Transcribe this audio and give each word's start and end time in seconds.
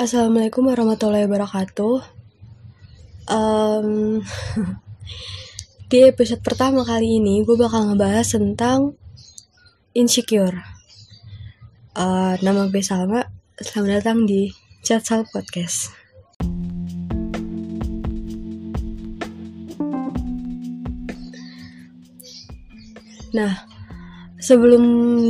Assalamualaikum 0.00 0.64
warahmatullahi 0.64 1.28
wabarakatuh. 1.28 2.00
Um, 3.28 4.24
di 5.92 6.08
episode 6.08 6.40
pertama 6.40 6.88
kali 6.88 7.20
ini, 7.20 7.44
gue 7.44 7.52
bakal 7.52 7.92
ngebahas 7.92 8.32
tentang 8.32 8.96
insecure. 9.92 10.56
Uh, 11.92 12.32
nama 12.40 12.72
gue 12.72 12.80
Salma. 12.80 13.28
Selamat 13.60 14.00
datang 14.00 14.24
di 14.24 14.48
Chat 14.80 15.04
Sal 15.04 15.28
Podcast. 15.28 15.92
Nah, 23.36 23.52
sebelum 24.40 24.82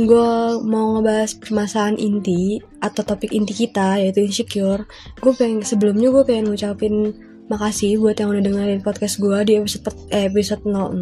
gue 0.07 0.31
mau 0.63 0.97
ngebahas 0.97 1.35
permasalahan 1.37 1.99
inti 1.99 2.63
atau 2.79 3.03
topik 3.03 3.35
inti 3.35 3.51
kita 3.51 3.99
yaitu 3.99 4.23
insecure 4.23 4.87
gue 5.19 5.33
pengen 5.35 5.61
sebelumnya 5.67 6.09
gue 6.09 6.23
pengen 6.23 6.47
ngucapin 6.49 7.11
makasih 7.51 7.99
buat 7.99 8.15
yang 8.15 8.31
udah 8.31 8.43
dengerin 8.43 8.81
podcast 8.81 9.19
gue 9.19 9.37
di 9.43 9.53
episode 9.59 9.91
eh, 10.15 10.31
episode 10.31 10.63
00 10.63 10.95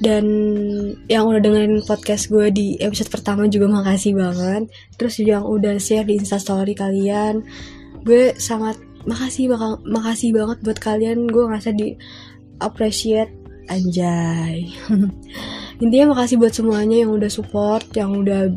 dan 0.00 0.24
yang 1.12 1.28
udah 1.28 1.40
dengerin 1.44 1.84
podcast 1.84 2.32
gue 2.32 2.48
di 2.48 2.80
episode 2.80 3.12
pertama 3.12 3.44
juga 3.52 3.68
makasih 3.68 4.16
banget. 4.16 4.72
Terus 4.96 5.20
yang 5.20 5.44
udah 5.44 5.76
share 5.76 6.08
di 6.08 6.16
instastory 6.16 6.72
kalian 6.72 7.44
gue 8.08 8.32
sangat 8.40 8.80
makasih 9.04 9.52
bakal 9.52 9.76
makasih 9.84 10.32
banget 10.32 10.58
buat 10.64 10.78
kalian. 10.80 11.28
Gue 11.28 11.44
ngerasa 11.48 11.76
di 11.76 12.00
appreciate. 12.64 13.36
Anjay 13.70 14.66
intinya 15.80 16.12
makasih 16.12 16.36
buat 16.36 16.52
semuanya 16.52 17.02
yang 17.02 17.10
udah 17.16 17.30
support 17.32 17.88
yang 17.96 18.12
udah 18.20 18.52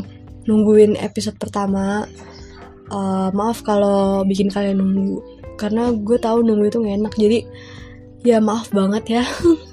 nungguin 0.47 0.99
episode 0.99 1.39
pertama. 1.39 2.07
Uh, 2.91 3.31
maaf 3.33 3.63
kalau 3.63 4.21
bikin 4.27 4.51
kalian 4.51 4.77
nunggu 4.77 5.23
karena 5.55 5.89
gue 5.95 6.19
tahu 6.19 6.43
nunggu 6.43 6.67
itu 6.67 6.77
gak 6.83 6.95
enak. 6.99 7.13
Jadi 7.15 7.39
ya 8.23 8.43
maaf 8.43 8.69
banget 8.75 9.19
ya 9.19 9.23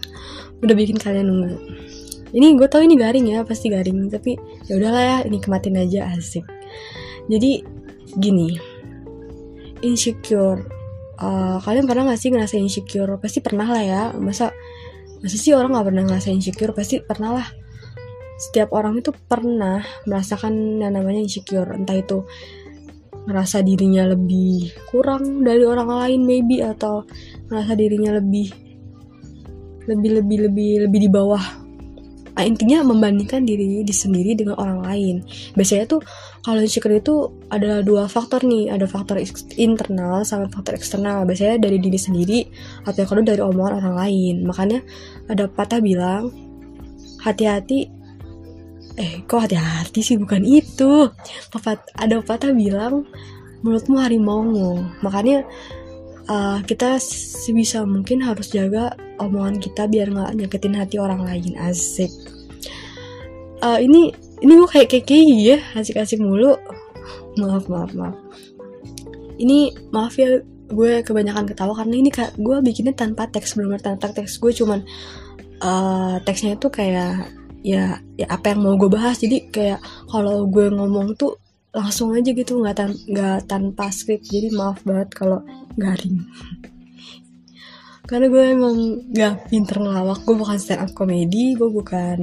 udah 0.63 0.75
bikin 0.79 0.97
kalian 0.97 1.27
nunggu. 1.27 1.59
Ini 2.31 2.55
gue 2.55 2.69
tahu 2.71 2.87
ini 2.87 2.95
garing 2.95 3.27
ya 3.35 3.43
pasti 3.43 3.67
garing 3.67 4.07
tapi 4.07 4.39
ya 4.71 4.79
udahlah 4.79 5.03
ya 5.03 5.17
ini 5.27 5.43
kematin 5.43 5.75
aja 5.75 6.15
asik. 6.15 6.47
Jadi 7.27 7.67
gini 8.17 8.55
insecure. 9.83 10.63
Uh, 11.21 11.61
kalian 11.61 11.85
pernah 11.85 12.09
gak 12.09 12.21
sih 12.23 12.33
ngerasa 12.33 12.57
insecure? 12.57 13.19
Pasti 13.21 13.45
pernah 13.45 13.67
lah 13.69 13.83
ya 13.83 14.03
masa 14.17 14.55
masa 15.21 15.37
sih 15.37 15.53
orang 15.53 15.77
nggak 15.77 15.87
pernah 15.93 16.03
ngerasain 16.09 16.37
insecure? 16.37 16.73
Pasti 16.73 17.01
pernah 17.05 17.41
lah. 17.41 17.49
Setiap 18.41 18.73
orang 18.73 18.97
itu 19.01 19.13
pernah 19.13 19.85
merasakan 20.09 20.81
yang 20.81 20.97
namanya 20.97 21.21
insecure. 21.21 21.69
Entah 21.77 21.97
itu 22.01 22.25
ngerasa 23.29 23.61
dirinya 23.61 24.09
lebih 24.09 24.73
kurang 24.89 25.45
dari 25.45 25.61
orang 25.69 25.93
lain 25.93 26.21
maybe 26.25 26.65
atau 26.65 27.05
ngerasa 27.53 27.77
dirinya 27.77 28.17
lebih 28.17 28.49
lebih 29.85 30.25
lebih 30.25 30.39
lebih 30.49 30.73
lebih 30.89 31.01
di 31.05 31.11
bawah 31.13 31.60
intinya 32.39 32.87
membandingkan 32.87 33.43
diri 33.43 33.83
di 33.83 33.95
sendiri 33.95 34.39
dengan 34.39 34.55
orang 34.57 34.81
lain. 34.87 35.17
Biasanya 35.59 35.85
tuh 35.91 36.01
kalau 36.47 36.63
insecure 36.63 36.97
itu 36.97 37.29
ada 37.51 37.83
dua 37.83 38.07
faktor 38.07 38.47
nih. 38.47 38.71
Ada 38.71 38.87
faktor 38.87 39.19
internal 39.59 40.23
sama 40.23 40.47
faktor 40.49 40.79
eksternal. 40.79 41.27
Biasanya 41.27 41.59
dari 41.59 41.83
diri 41.83 41.99
sendiri 41.99 42.39
atau 42.87 43.03
kedua 43.03 43.27
dari 43.27 43.43
omongan 43.43 43.83
orang 43.83 43.95
lain. 43.99 44.35
Makanya 44.47 44.81
ada 45.27 45.51
patah 45.51 45.83
bilang 45.83 46.31
hati-hati. 47.21 47.91
Eh 48.97 49.25
kok 49.27 49.51
hati-hati 49.51 50.01
sih? 50.01 50.17
Bukan 50.17 50.47
itu. 50.47 51.11
Ada 51.99 52.23
patah 52.25 52.55
bilang 52.55 53.05
mulutmu 53.61 54.01
harimau 54.01 54.41
makanya 55.05 55.45
uh, 56.31 56.59
kita 56.63 56.97
sebisa 57.03 57.83
mungkin 57.83 58.23
harus 58.23 58.55
jaga 58.55 58.95
omongan 59.19 59.59
kita 59.59 59.91
biar 59.91 60.15
nggak 60.15 60.33
nyakitin 60.39 60.79
hati 60.79 60.97
orang 61.03 61.27
lain 61.27 61.59
asik. 61.59 62.09
Uh, 63.61 63.77
ini 63.83 64.15
ini 64.41 64.53
gue 64.57 64.69
kayak 64.71 64.89
kayak 64.89 65.27
ya 65.37 65.59
asik-asik 65.77 66.23
mulu. 66.23 66.57
Maaf 67.37 67.67
maaf 67.67 67.93
maaf. 67.93 68.17
Ini 69.37 69.91
maaf 69.93 70.17
ya 70.17 70.41
gue 70.71 71.03
kebanyakan 71.03 71.51
ketawa 71.51 71.75
karena 71.75 71.95
ini 71.99 72.11
kak 72.15 72.39
gue 72.39 72.57
bikinnya 72.63 72.95
tanpa 72.95 73.27
teks 73.29 73.59
belum 73.59 73.77
tanpa 73.83 74.15
teks. 74.15 74.41
Gue 74.41 74.55
cuman 74.55 74.81
uh, 75.61 76.17
teksnya 76.25 76.57
itu 76.57 76.73
kayak 76.73 77.29
ya 77.61 78.01
ya 78.17 78.27
apa 78.33 78.57
yang 78.57 78.65
mau 78.65 78.81
gue 78.81 78.89
bahas. 78.89 79.21
Jadi 79.21 79.53
kayak 79.53 79.85
kalau 80.09 80.49
gue 80.49 80.73
ngomong 80.73 81.13
tuh 81.21 81.37
langsung 81.71 82.11
aja 82.15 82.35
gitu 82.35 82.59
nggak 82.59 82.77
tan 82.77 82.91
nggak 83.07 83.47
tanpa 83.47 83.95
skrip 83.95 84.23
jadi 84.27 84.51
maaf 84.51 84.83
banget 84.83 85.15
kalau 85.15 85.41
garing 85.79 86.27
karena 88.11 88.27
gue 88.27 88.43
emang 88.43 88.77
gak 89.15 89.55
pinter 89.55 89.79
ngelawak. 89.79 90.27
Gue 90.27 90.35
bukan 90.35 90.59
stand 90.59 90.83
up 90.83 90.91
comedy 90.99 91.55
gue 91.55 91.71
bukan 91.71 92.19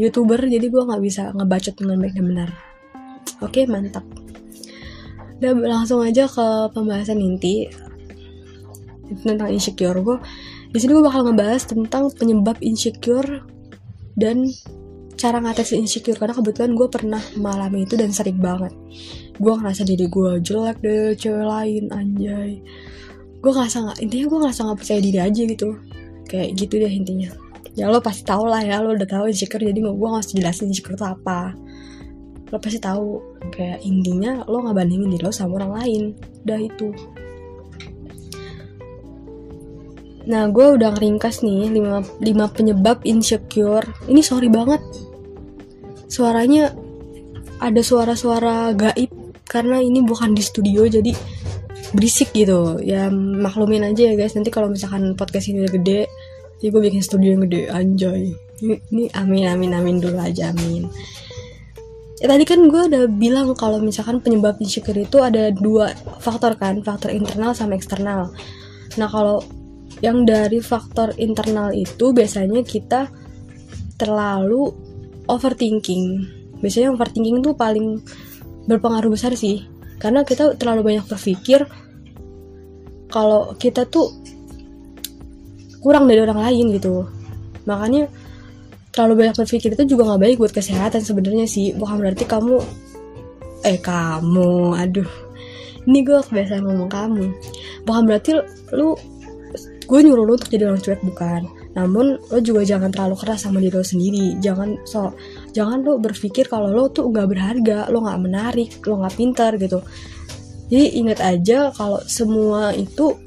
youtuber 0.00 0.40
jadi 0.40 0.64
gue 0.64 0.80
nggak 0.80 1.02
bisa 1.04 1.28
ngebacot 1.36 1.76
dengan 1.76 2.00
baik 2.00 2.16
dan 2.16 2.24
benar. 2.24 2.50
Oke 3.44 3.68
mantap. 3.68 4.08
Udah 5.44 5.52
langsung 5.60 6.00
aja 6.00 6.24
ke 6.24 6.72
pembahasan 6.72 7.20
inti 7.20 7.68
tentang 9.20 9.52
insecure. 9.52 10.00
Gue 10.00 10.16
di 10.72 10.80
sini 10.80 10.96
gue 10.96 11.04
bakal 11.04 11.28
ngebahas 11.28 11.68
tentang 11.68 12.08
penyebab 12.16 12.56
insecure 12.64 13.44
dan 14.16 14.48
cara 15.16 15.40
ngatasi 15.40 15.80
insecure 15.80 16.20
karena 16.20 16.36
kebetulan 16.36 16.76
gue 16.76 16.88
pernah 16.92 17.22
mengalami 17.40 17.88
itu 17.88 17.96
dan 17.96 18.12
sering 18.12 18.36
banget. 18.36 18.72
Gue 19.40 19.52
ngerasa 19.56 19.82
diri 19.88 20.06
gue 20.12 20.30
jelek 20.44 20.78
deh 20.84 21.16
cewek 21.16 21.44
lain 21.48 21.84
anjay. 21.88 22.60
Gue 23.40 23.52
ngerasa 23.52 23.76
nggak 23.80 23.98
intinya 24.04 24.26
gue 24.28 24.38
ngerasa 24.44 24.60
nggak 24.68 24.78
percaya 24.78 25.00
diri 25.00 25.18
aja 25.18 25.42
gitu. 25.48 25.68
Kayak 26.28 26.48
gitu 26.60 26.74
deh 26.76 26.92
intinya. 26.92 27.30
Ya 27.76 27.88
lo 27.88 28.00
pasti 28.00 28.24
tau 28.28 28.44
lah 28.44 28.60
ya 28.60 28.80
lo 28.84 28.92
udah 28.92 29.08
tahu 29.08 29.28
insecure 29.28 29.60
jadi 29.60 29.76
gue 29.76 29.92
gak 29.92 30.24
usah 30.24 30.36
jelasin 30.36 30.68
insecure 30.68 30.96
itu 30.96 31.06
apa. 31.08 31.56
Lo 32.52 32.56
pasti 32.60 32.78
tahu 32.80 33.20
kayak 33.52 33.84
intinya 33.84 34.44
lo 34.44 34.64
nggak 34.64 34.76
bandingin 34.76 35.12
diri 35.16 35.24
lo 35.24 35.32
sama 35.32 35.64
orang 35.64 35.72
lain. 35.80 36.02
Udah 36.44 36.60
itu. 36.60 36.88
Nah 40.26 40.50
gue 40.50 40.66
udah 40.76 40.90
ngeringkas 40.92 41.46
nih 41.46 41.70
5, 41.72 42.20
5 42.20 42.56
penyebab 42.56 43.00
insecure. 43.06 43.86
Ini 44.10 44.20
sorry 44.20 44.50
banget 44.50 44.82
suaranya 46.06 46.74
ada 47.58 47.80
suara-suara 47.80 48.74
gaib 48.76 49.10
karena 49.46 49.80
ini 49.80 50.02
bukan 50.02 50.34
di 50.34 50.42
studio 50.42 50.84
jadi 50.86 51.14
berisik 51.94 52.34
gitu. 52.34 52.82
Ya 52.82 53.08
maklumin 53.12 53.86
aja 53.86 54.10
ya 54.10 54.14
guys. 54.18 54.34
Nanti 54.34 54.50
kalau 54.50 54.68
misalkan 54.70 55.14
podcast 55.14 55.48
ini 55.50 55.64
udah 55.64 55.74
gede 55.74 56.00
jadi 56.56 56.68
gue 56.72 56.82
bikin 56.88 57.02
studio 57.04 57.36
yang 57.36 57.42
gede. 57.46 57.62
Anjay. 57.68 58.32
Ini, 58.56 58.74
ini 58.88 59.04
amin 59.12 59.44
amin 59.52 59.70
amin 59.76 59.96
dulu 60.00 60.16
aja 60.16 60.50
amin. 60.50 60.88
Ya 62.16 62.32
tadi 62.32 62.48
kan 62.48 62.64
gue 62.64 62.82
udah 62.88 63.04
bilang 63.12 63.52
kalau 63.52 63.76
misalkan 63.76 64.24
penyebab 64.24 64.56
insecure 64.56 64.96
itu 64.96 65.20
ada 65.20 65.52
dua 65.52 65.92
faktor 66.24 66.56
kan 66.56 66.80
faktor 66.80 67.12
internal 67.12 67.52
sama 67.52 67.76
eksternal. 67.76 68.32
Nah 68.96 69.08
kalau 69.12 69.44
yang 70.00 70.24
dari 70.24 70.64
faktor 70.64 71.12
internal 71.20 71.72
itu 71.76 72.16
biasanya 72.16 72.64
kita 72.64 73.12
terlalu 74.00 74.72
overthinking. 75.30 76.26
Biasanya 76.62 76.94
overthinking 76.94 77.44
tuh 77.44 77.54
paling 77.54 78.00
berpengaruh 78.66 79.12
besar 79.12 79.34
sih. 79.34 79.66
Karena 79.96 80.22
kita 80.22 80.54
terlalu 80.58 80.94
banyak 80.94 81.04
berpikir 81.08 81.64
kalau 83.10 83.54
kita 83.56 83.86
tuh 83.86 84.12
kurang 85.80 86.10
dari 86.10 86.20
orang 86.22 86.40
lain 86.42 86.74
gitu. 86.74 87.06
Makanya 87.64 88.10
terlalu 88.90 89.26
banyak 89.26 89.36
berpikir 89.36 89.76
itu 89.76 89.84
juga 89.96 90.14
nggak 90.14 90.22
baik 90.22 90.36
buat 90.42 90.52
kesehatan 90.52 91.02
sebenarnya 91.02 91.46
sih. 91.46 91.72
Bukan 91.76 92.02
berarti 92.02 92.24
kamu 92.26 92.56
eh 93.64 93.78
kamu 93.80 94.76
aduh. 94.76 95.10
Ini 95.86 96.02
gue 96.02 96.18
kebiasaan 96.18 96.66
ngomong 96.66 96.90
kamu. 96.90 97.24
Bukan 97.86 98.02
berarti 98.04 98.30
lu 98.74 98.98
gue 99.86 100.00
nyuruh 100.02 100.26
lu 100.26 100.34
untuk 100.34 100.50
jadi 100.50 100.66
orang 100.66 100.82
cuek 100.82 100.98
bukan 101.06 101.46
namun 101.76 102.16
lo 102.16 102.40
juga 102.40 102.64
jangan 102.64 102.88
terlalu 102.88 103.20
keras 103.20 103.44
sama 103.44 103.60
diri 103.60 103.76
lo 103.76 103.84
sendiri. 103.84 104.40
Jangan 104.40 104.80
so 104.88 105.12
jangan 105.52 105.84
lo 105.84 106.00
berpikir 106.00 106.48
kalau 106.48 106.72
lo 106.72 106.88
tuh 106.88 107.12
nggak 107.12 107.28
berharga 107.28 107.78
lo 107.92 108.00
nggak 108.00 108.20
menarik 108.24 108.70
lo 108.88 109.04
nggak 109.04 109.14
pintar 109.20 109.60
gitu. 109.60 109.84
Jadi 110.72 110.86
ingat 110.96 111.20
aja 111.20 111.68
kalau 111.76 112.00
semua 112.08 112.72
itu 112.72 113.20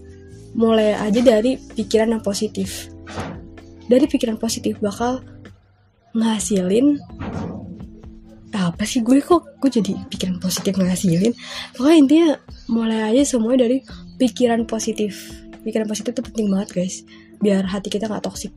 mulai 0.58 0.98
aja 0.98 1.22
dari 1.22 1.62
pikiran 1.62 2.18
yang 2.18 2.24
positif. 2.26 2.90
Dari 3.86 4.10
pikiran 4.10 4.42
positif 4.42 4.82
bakal 4.82 5.22
ngasilin 6.18 6.98
apa 8.50 8.82
sih 8.82 9.06
gue 9.06 9.22
kok? 9.22 9.62
Gue 9.62 9.70
jadi 9.70 9.94
pikiran 10.10 10.42
positif 10.42 10.74
ngasilin? 10.74 11.38
Pokoknya 11.78 11.98
intinya 12.02 12.30
mulai 12.66 13.14
aja 13.14 13.38
semua 13.38 13.54
dari 13.54 13.86
pikiran 14.18 14.66
positif. 14.66 15.38
Pikiran 15.62 15.86
positif 15.86 16.18
itu 16.18 16.24
penting 16.26 16.50
banget 16.50 16.70
guys 16.74 17.06
biar 17.40 17.68
hati 17.68 17.88
kita 17.92 18.08
nggak 18.08 18.24
toksik 18.24 18.54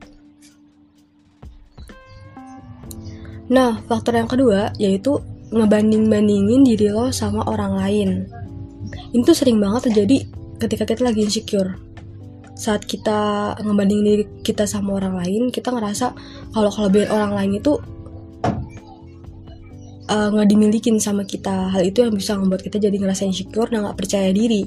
nah 3.51 3.79
faktor 3.87 4.15
yang 4.15 4.29
kedua 4.29 4.71
yaitu 4.79 5.19
ngebanding 5.53 6.09
bandingin 6.09 6.65
diri 6.65 6.89
lo 6.89 7.13
sama 7.13 7.45
orang 7.45 7.77
lain. 7.77 8.09
Ini 9.13 9.21
tuh 9.21 9.37
sering 9.37 9.61
banget 9.61 9.93
terjadi 9.93 10.25
ketika 10.57 10.83
kita 10.89 11.01
lagi 11.05 11.29
insecure. 11.29 11.77
Saat 12.57 12.89
kita 12.89 13.53
ngebandingin 13.61 14.05
diri 14.05 14.25
kita 14.41 14.65
sama 14.65 14.97
orang 14.97 15.21
lain 15.21 15.53
kita 15.53 15.69
ngerasa 15.69 16.13
kalau 16.53 16.69
kelebihan 16.73 17.09
orang 17.13 17.31
lain 17.37 17.51
itu 17.61 17.77
uh, 20.09 20.27
nggak 20.33 20.49
dimilikin 20.49 20.97
sama 20.97 21.21
kita. 21.21 21.69
Hal 21.69 21.85
itu 21.85 22.01
yang 22.01 22.17
bisa 22.17 22.33
membuat 22.33 22.65
kita 22.65 22.81
jadi 22.81 22.97
ngerasa 22.97 23.29
insecure 23.29 23.69
dan 23.69 23.85
nggak 23.85 23.97
percaya 23.97 24.33
diri. 24.33 24.65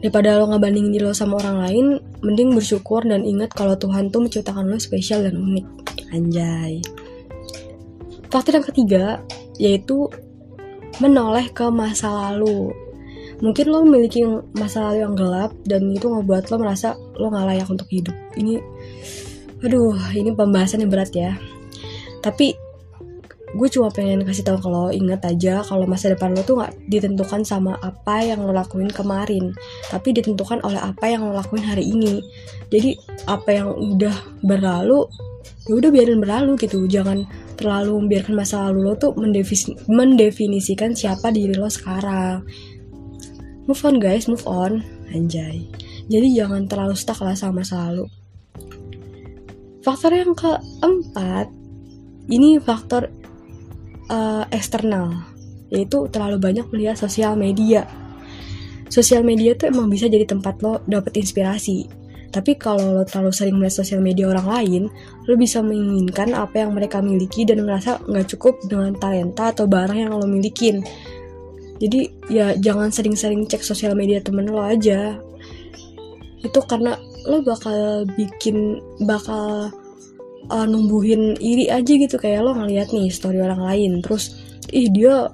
Daripada 0.00 0.40
lo 0.40 0.48
ngebandingin 0.48 0.96
diri 0.96 1.04
lo 1.04 1.12
sama 1.12 1.36
orang 1.36 1.56
lain 1.60 1.86
mending 2.20 2.52
bersyukur 2.52 3.04
dan 3.04 3.24
ingat 3.24 3.52
kalau 3.52 3.76
Tuhan 3.76 4.12
tuh 4.12 4.24
menciptakan 4.24 4.68
lo 4.68 4.76
spesial 4.76 5.24
dan 5.24 5.36
unik. 5.40 5.66
Anjay. 6.12 6.84
Faktor 8.30 8.60
yang 8.60 8.66
ketiga 8.66 9.04
yaitu 9.60 10.08
menoleh 11.00 11.48
ke 11.50 11.66
masa 11.72 12.08
lalu. 12.08 12.72
Mungkin 13.40 13.66
lo 13.72 13.80
memiliki 13.88 14.20
masa 14.52 14.92
lalu 14.92 15.00
yang 15.00 15.14
gelap 15.16 15.50
dan 15.64 15.88
itu 15.88 16.12
ngebuat 16.12 16.52
lo 16.52 16.56
merasa 16.60 16.92
lo 17.16 17.32
gak 17.32 17.46
layak 17.48 17.68
untuk 17.72 17.88
hidup. 17.88 18.16
Ini 18.36 18.60
aduh 19.64 19.96
ini 20.12 20.32
pembahasan 20.36 20.84
yang 20.84 20.92
berat 20.92 21.12
ya. 21.16 21.36
Tapi 22.20 22.52
gue 23.50 23.68
cuma 23.70 23.90
pengen 23.90 24.22
kasih 24.22 24.46
tahu 24.46 24.62
kalau 24.62 24.94
inget 24.94 25.18
aja 25.26 25.66
kalau 25.66 25.82
masa 25.82 26.14
depan 26.14 26.30
lo 26.38 26.46
tuh 26.46 26.62
nggak 26.62 26.86
ditentukan 26.86 27.42
sama 27.42 27.74
apa 27.82 28.22
yang 28.22 28.46
lo 28.46 28.54
lakuin 28.54 28.86
kemarin 28.86 29.50
tapi 29.90 30.14
ditentukan 30.14 30.62
oleh 30.62 30.78
apa 30.78 31.10
yang 31.10 31.26
lo 31.26 31.34
lakuin 31.34 31.66
hari 31.66 31.90
ini. 31.90 32.22
Jadi 32.70 32.94
apa 33.26 33.50
yang 33.50 33.74
udah 33.74 34.14
berlalu 34.46 35.10
ya 35.66 35.72
udah 35.74 35.90
biarin 35.90 36.22
berlalu 36.22 36.54
gitu. 36.62 36.86
Jangan 36.86 37.26
terlalu 37.58 38.06
membiarkan 38.06 38.34
masa 38.38 38.70
lalu 38.70 38.86
lo 38.86 38.94
tuh 38.94 39.18
mendefinisikan 39.90 40.94
siapa 40.94 41.34
diri 41.34 41.58
lo 41.58 41.66
sekarang. 41.66 42.46
Move 43.66 43.82
on 43.82 43.96
guys. 43.98 44.30
Move 44.30 44.46
on. 44.46 44.86
Anjay. 45.10 45.66
Jadi 46.06 46.38
jangan 46.38 46.70
terlalu 46.70 46.94
stuck 46.94 47.18
lah 47.22 47.34
sama 47.34 47.66
masa 47.66 47.90
lalu. 47.90 48.06
Faktor 49.82 50.14
yang 50.14 50.38
keempat 50.38 51.50
ini 52.30 52.62
faktor 52.62 53.10
uh, 54.10 54.44
eksternal. 54.50 55.14
Yaitu 55.70 56.10
terlalu 56.10 56.42
banyak 56.42 56.66
melihat 56.74 56.98
sosial 56.98 57.38
media. 57.38 57.86
Sosial 58.90 59.22
media 59.22 59.54
tuh 59.54 59.70
emang 59.70 59.86
bisa 59.86 60.10
jadi 60.10 60.26
tempat 60.26 60.58
lo 60.66 60.82
dapet 60.90 61.22
inspirasi. 61.22 61.86
Tapi 62.30 62.54
kalau 62.58 62.98
lo 62.98 63.02
terlalu 63.06 63.30
sering 63.34 63.54
melihat 63.58 63.82
sosial 63.82 64.02
media 64.02 64.30
orang 64.30 64.46
lain 64.46 64.82
lo 65.26 65.34
bisa 65.34 65.62
menginginkan 65.62 66.34
apa 66.34 66.62
yang 66.62 66.74
mereka 66.74 67.02
miliki 67.02 67.42
dan 67.42 67.62
merasa 67.62 67.98
nggak 68.06 68.34
cukup 68.34 68.58
dengan 68.66 68.94
talenta 68.98 69.50
atau 69.54 69.66
barang 69.70 69.98
yang 69.98 70.14
lo 70.14 70.26
milikin. 70.26 70.82
Jadi 71.78 72.10
ya 72.30 72.54
jangan 72.54 72.92
sering-sering 72.92 73.46
cek 73.46 73.62
sosial 73.62 73.94
media 73.98 74.22
temen 74.22 74.46
lo 74.46 74.62
aja. 74.62 75.18
Itu 76.42 76.62
karena 76.66 76.98
lo 77.26 77.42
bakal 77.42 78.06
bikin 78.14 78.78
bakal 79.06 79.74
uh, 80.48 80.64
numbuhin 80.64 81.36
iri 81.36 81.68
aja 81.68 81.92
gitu. 81.92 82.16
Kayak 82.16 82.48
lo 82.48 82.56
ngeliat 82.56 82.94
nih 82.94 83.12
story 83.12 83.44
orang 83.44 83.60
lain 83.60 83.92
terus 84.00 84.38
ih 84.72 84.88
dia 84.88 85.28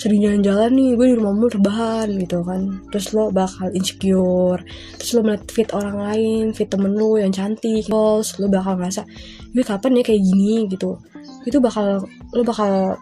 sering 0.00 0.24
jalan-jalan 0.24 0.72
nih 0.72 0.96
gue 0.96 1.06
di 1.12 1.16
rumah 1.16 1.32
mulu 1.36 1.48
rebahan 1.52 2.08
gitu 2.20 2.40
kan. 2.44 2.80
Terus 2.92 3.06
lo 3.16 3.32
bakal 3.32 3.68
insecure. 3.72 4.60
Terus 4.96 5.10
lo 5.16 5.20
melihat 5.24 5.44
fit 5.52 5.68
orang 5.76 5.96
lain 5.96 6.44
fit 6.56 6.68
temen 6.68 6.92
lo 6.96 7.16
yang 7.20 7.32
cantik 7.32 7.88
terus 7.88 8.36
lo 8.40 8.48
bakal 8.48 8.76
ngerasa 8.80 9.04
gue 9.52 9.64
kapan 9.64 10.00
ya 10.00 10.02
kayak 10.04 10.22
gini 10.24 10.68
gitu. 10.68 10.96
Itu 11.44 11.60
bakal 11.60 12.04
lo 12.32 12.42
bakal 12.44 12.96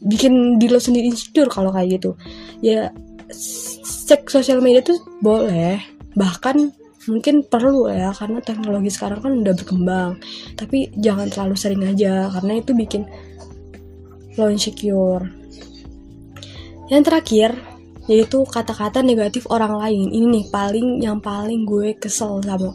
bikin 0.00 0.56
diri 0.56 0.72
lo 0.72 0.80
sendiri 0.80 1.10
insecure 1.10 1.50
kalau 1.50 1.74
kayak 1.74 1.98
gitu. 2.00 2.14
Ya 2.62 2.94
cek 4.10 4.26
sosial 4.26 4.58
media 4.58 4.82
tuh 4.82 4.98
boleh 5.22 5.78
bahkan 6.18 6.74
mungkin 7.08 7.48
perlu 7.48 7.88
ya 7.88 8.12
karena 8.12 8.44
teknologi 8.44 8.90
sekarang 8.92 9.20
kan 9.24 9.32
udah 9.40 9.54
berkembang. 9.56 10.10
Tapi 10.58 10.92
jangan 11.00 11.32
terlalu 11.32 11.56
sering 11.56 11.82
aja 11.86 12.28
karena 12.28 12.60
itu 12.60 12.76
bikin 12.76 13.08
lo 14.36 14.52
insecure. 14.52 15.24
Yang 16.92 17.02
terakhir 17.06 17.50
yaitu 18.10 18.42
kata-kata 18.42 19.00
negatif 19.06 19.46
orang 19.48 19.78
lain. 19.78 20.10
Ini 20.10 20.26
nih 20.26 20.44
paling 20.50 20.86
yang 21.00 21.22
paling 21.22 21.62
gue 21.62 21.94
kesel 21.96 22.42
sama 22.42 22.74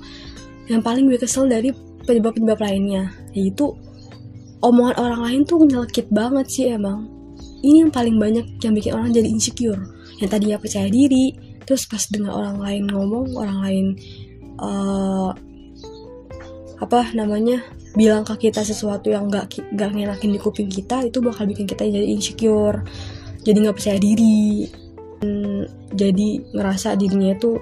yang 0.66 0.82
paling 0.82 1.06
gue 1.06 1.22
kesel 1.22 1.46
dari 1.46 1.70
penyebab-penyebab 2.10 2.58
lainnya 2.58 3.14
yaitu 3.38 3.78
omongan 4.66 4.98
orang 4.98 5.22
lain 5.22 5.42
tuh 5.46 5.62
nyelekit 5.62 6.10
banget 6.10 6.46
sih 6.50 6.66
emang. 6.74 7.06
Ini 7.62 7.86
yang 7.86 7.94
paling 7.94 8.18
banyak 8.18 8.62
yang 8.62 8.74
bikin 8.74 8.94
orang 8.94 9.10
jadi 9.14 9.30
insecure. 9.30 9.82
Yang 10.22 10.30
tadinya 10.38 10.58
percaya 10.58 10.90
diri 10.90 11.34
terus 11.66 11.90
pas 11.90 12.02
dengar 12.08 12.34
orang 12.38 12.58
lain 12.62 12.84
ngomong 12.88 13.34
orang 13.36 13.60
lain 13.66 13.86
uh, 14.62 15.34
apa 16.80 17.12
namanya 17.18 17.66
bilang 17.96 18.28
ke 18.28 18.52
kita 18.52 18.62
sesuatu 18.62 19.08
yang 19.08 19.32
gak 19.32 19.52
gak 19.74 19.92
ngenakin 19.96 20.36
di 20.36 20.40
kuping 20.40 20.68
kita 20.68 21.04
itu 21.08 21.24
bakal 21.24 21.48
bikin 21.48 21.66
kita 21.66 21.88
jadi 21.88 22.08
insecure 22.12 22.84
jadi 23.46 23.58
nggak 23.66 23.78
percaya 23.78 24.00
diri 24.02 24.68
jadi 25.96 26.28
ngerasa 26.52 27.00
dirinya 27.00 27.34
itu 27.34 27.56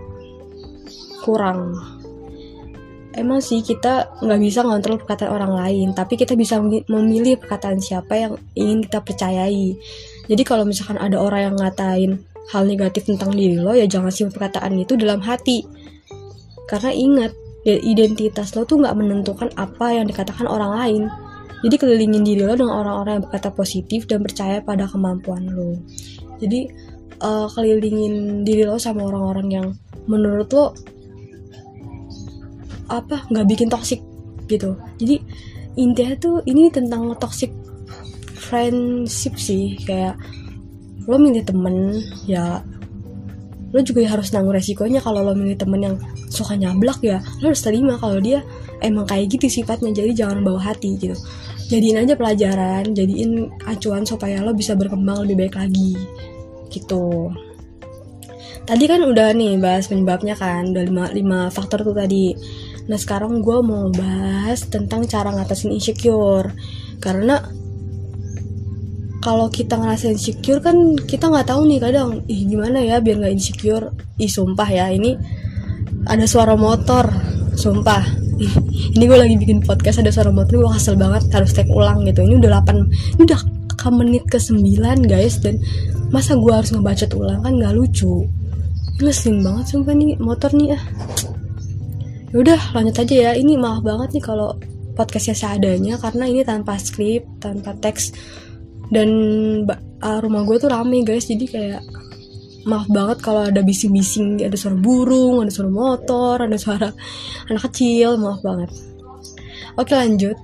kurang. 1.21 1.77
Emang 3.13 3.45
sih 3.45 3.61
kita 3.61 4.17
nggak 4.25 4.41
bisa 4.41 4.65
ngontrol 4.65 4.97
perkataan 4.97 5.29
orang 5.37 5.53
lain 5.53 5.87
tapi 5.93 6.17
kita 6.17 6.33
bisa 6.33 6.57
memilih 6.89 7.37
perkataan 7.37 7.77
siapa 7.77 8.17
yang 8.17 8.33
ingin 8.57 8.81
kita 8.81 9.05
percayai. 9.05 9.77
Jadi 10.25 10.41
kalau 10.41 10.65
misalkan 10.65 10.97
ada 10.97 11.21
orang 11.21 11.53
yang 11.53 11.55
ngatain 11.61 12.11
hal 12.51 12.67
negatif 12.67 13.07
tentang 13.07 13.31
diri 13.31 13.55
lo 13.55 13.71
ya 13.71 13.87
jangan 13.87 14.11
simpan 14.11 14.35
perkataan 14.35 14.75
itu 14.75 14.99
dalam 14.99 15.23
hati. 15.23 15.63
Karena 16.67 16.91
ingat 16.91 17.31
identitas 17.63 18.51
lo 18.59 18.67
tuh 18.67 18.83
nggak 18.83 18.95
menentukan 18.97 19.47
apa 19.55 19.95
yang 19.95 20.05
dikatakan 20.07 20.47
orang 20.47 20.71
lain. 20.75 21.03
Jadi 21.63 21.75
kelilingin 21.79 22.23
diri 22.27 22.43
lo 22.43 22.59
dengan 22.59 22.75
orang-orang 22.75 23.13
yang 23.19 23.23
berkata 23.23 23.49
positif 23.55 24.03
dan 24.03 24.19
percaya 24.19 24.59
pada 24.59 24.83
kemampuan 24.83 25.47
lo. 25.47 25.79
Jadi 26.43 26.67
uh, 27.23 27.47
kelilingin 27.47 28.43
diri 28.43 28.67
lo 28.67 28.75
sama 28.75 29.07
orang-orang 29.07 29.47
yang 29.47 29.67
menurut 30.11 30.51
lo 30.51 30.75
apa 32.91 33.23
nggak 33.31 33.47
bikin 33.47 33.71
toxic 33.71 34.03
gitu. 34.51 34.75
Jadi 34.99 35.23
intinya 35.79 36.13
tuh 36.19 36.43
ini 36.43 36.67
tentang 36.67 37.15
toxic 37.15 37.55
friendship 38.35 39.39
sih. 39.39 39.79
Kayak 39.87 40.19
lo 41.07 41.15
milih 41.19 41.43
temen 41.43 41.99
ya 42.29 42.63
lo 43.73 43.79
juga 43.81 44.05
harus 44.05 44.29
nanggung 44.29 44.53
resikonya. 44.53 45.01
Kalau 45.01 45.25
lo 45.25 45.33
milih 45.33 45.57
temen 45.57 45.81
yang 45.81 45.95
suka 46.29 46.53
nyablak 46.53 47.01
ya 47.01 47.19
lo 47.41 47.49
harus 47.49 47.65
terima 47.65 47.97
kalau 47.97 48.21
dia 48.21 48.45
emang 48.79 49.09
kayak 49.09 49.33
gitu 49.33 49.61
sifatnya. 49.61 49.91
Jadi 49.91 50.13
jangan 50.13 50.45
bawa 50.45 50.73
hati 50.73 50.95
gitu. 50.97 51.17
Jadiin 51.73 52.05
aja 52.05 52.13
pelajaran 52.13 52.93
jadiin 52.93 53.49
acuan 53.65 54.05
supaya 54.05 54.43
lo 54.45 54.53
bisa 54.53 54.77
berkembang 54.77 55.25
lebih 55.25 55.47
baik 55.47 55.55
lagi 55.57 55.97
gitu. 56.69 57.33
Tadi 58.63 58.83
kan 58.87 59.03
udah 59.03 59.35
nih 59.35 59.59
bahas 59.59 59.91
penyebabnya 59.91 60.39
kan 60.39 60.71
udah 60.71 60.83
lima, 60.87 61.05
lima 61.11 61.39
faktor 61.51 61.83
tuh 61.83 61.95
tadi. 61.95 62.31
Nah 62.87 62.95
sekarang 62.99 63.43
gue 63.43 63.59
mau 63.59 63.91
bahas 63.91 64.67
tentang 64.71 65.03
cara 65.07 65.35
ngatasin 65.35 65.75
insecure. 65.75 66.51
Karena 67.03 67.43
kalau 69.23 69.47
kita 69.47 69.79
ngerasa 69.79 70.11
insecure 70.11 70.59
kan 70.59 70.99
kita 70.99 71.31
nggak 71.31 71.47
tahu 71.47 71.63
nih 71.71 71.79
kadang 71.79 72.19
ih 72.27 72.43
gimana 72.43 72.83
ya 72.83 72.99
biar 72.99 73.23
nggak 73.23 73.33
insecure? 73.39 73.95
Ih 74.19 74.27
sumpah 74.27 74.67
ya 74.67 74.91
ini 74.91 75.15
ada 76.03 76.27
suara 76.27 76.59
motor 76.59 77.07
sumpah. 77.55 78.03
Ih, 78.35 78.51
ini 78.99 79.03
gue 79.07 79.15
lagi 79.15 79.39
bikin 79.39 79.63
podcast 79.63 80.03
ada 80.03 80.11
suara 80.11 80.27
motor 80.35 80.59
gue 80.59 80.67
hasil 80.67 80.99
banget 80.99 81.31
harus 81.31 81.55
take 81.55 81.71
ulang 81.71 82.03
gitu. 82.03 82.19
Ini 82.19 82.35
udah 82.43 82.59
8 82.67 83.15
ini 83.15 83.21
udah 83.23 83.39
ke 83.79 83.89
menit 83.95 84.23
ke 84.27 84.35
9 84.35 84.59
guys 85.07 85.39
dan 85.39 85.55
masa 86.11 86.35
gue 86.35 86.51
harus 86.51 86.75
ngebacot 86.75 87.15
ulang? 87.15 87.39
Kan 87.47 87.63
nggak 87.63 87.73
lucu. 87.79 88.27
Ngeselin 88.99 89.39
banget 89.39 89.65
sumpah 89.71 89.95
nih 89.95 90.19
motor 90.19 90.51
nih 90.51 90.75
ah. 90.75 90.83
Ya 92.35 92.37
udah 92.43 92.61
lanjut 92.75 92.99
aja 92.99 93.15
ya. 93.15 93.31
Ini 93.39 93.55
maaf 93.55 93.87
banget 93.87 94.19
nih 94.19 94.23
kalau 94.27 94.59
podcastnya 94.99 95.33
seadanya 95.33 95.95
karena 95.95 96.27
ini 96.27 96.43
tanpa 96.43 96.75
skrip 96.75 97.25
tanpa 97.39 97.73
teks 97.79 98.13
dan 98.89 99.09
uh, 100.03 100.19
rumah 100.19 100.43
gue 100.43 100.57
tuh 100.59 100.69
rame 100.71 101.05
guys. 101.05 101.29
Jadi 101.29 101.45
kayak 101.47 101.81
maaf 102.67 102.87
banget 102.91 103.17
kalau 103.23 103.47
ada 103.47 103.61
bising-bising. 103.63 104.43
Ada 104.43 104.57
suara 104.59 104.77
burung 104.79 105.43
ada 105.43 105.51
suara 105.51 105.71
motor 105.71 106.35
ada 106.43 106.57
suara 106.59 106.89
anak 107.49 107.63
kecil. 107.71 108.19
Maaf 108.19 108.41
banget. 108.43 108.71
Oke 109.79 109.93
lanjut 109.95 110.37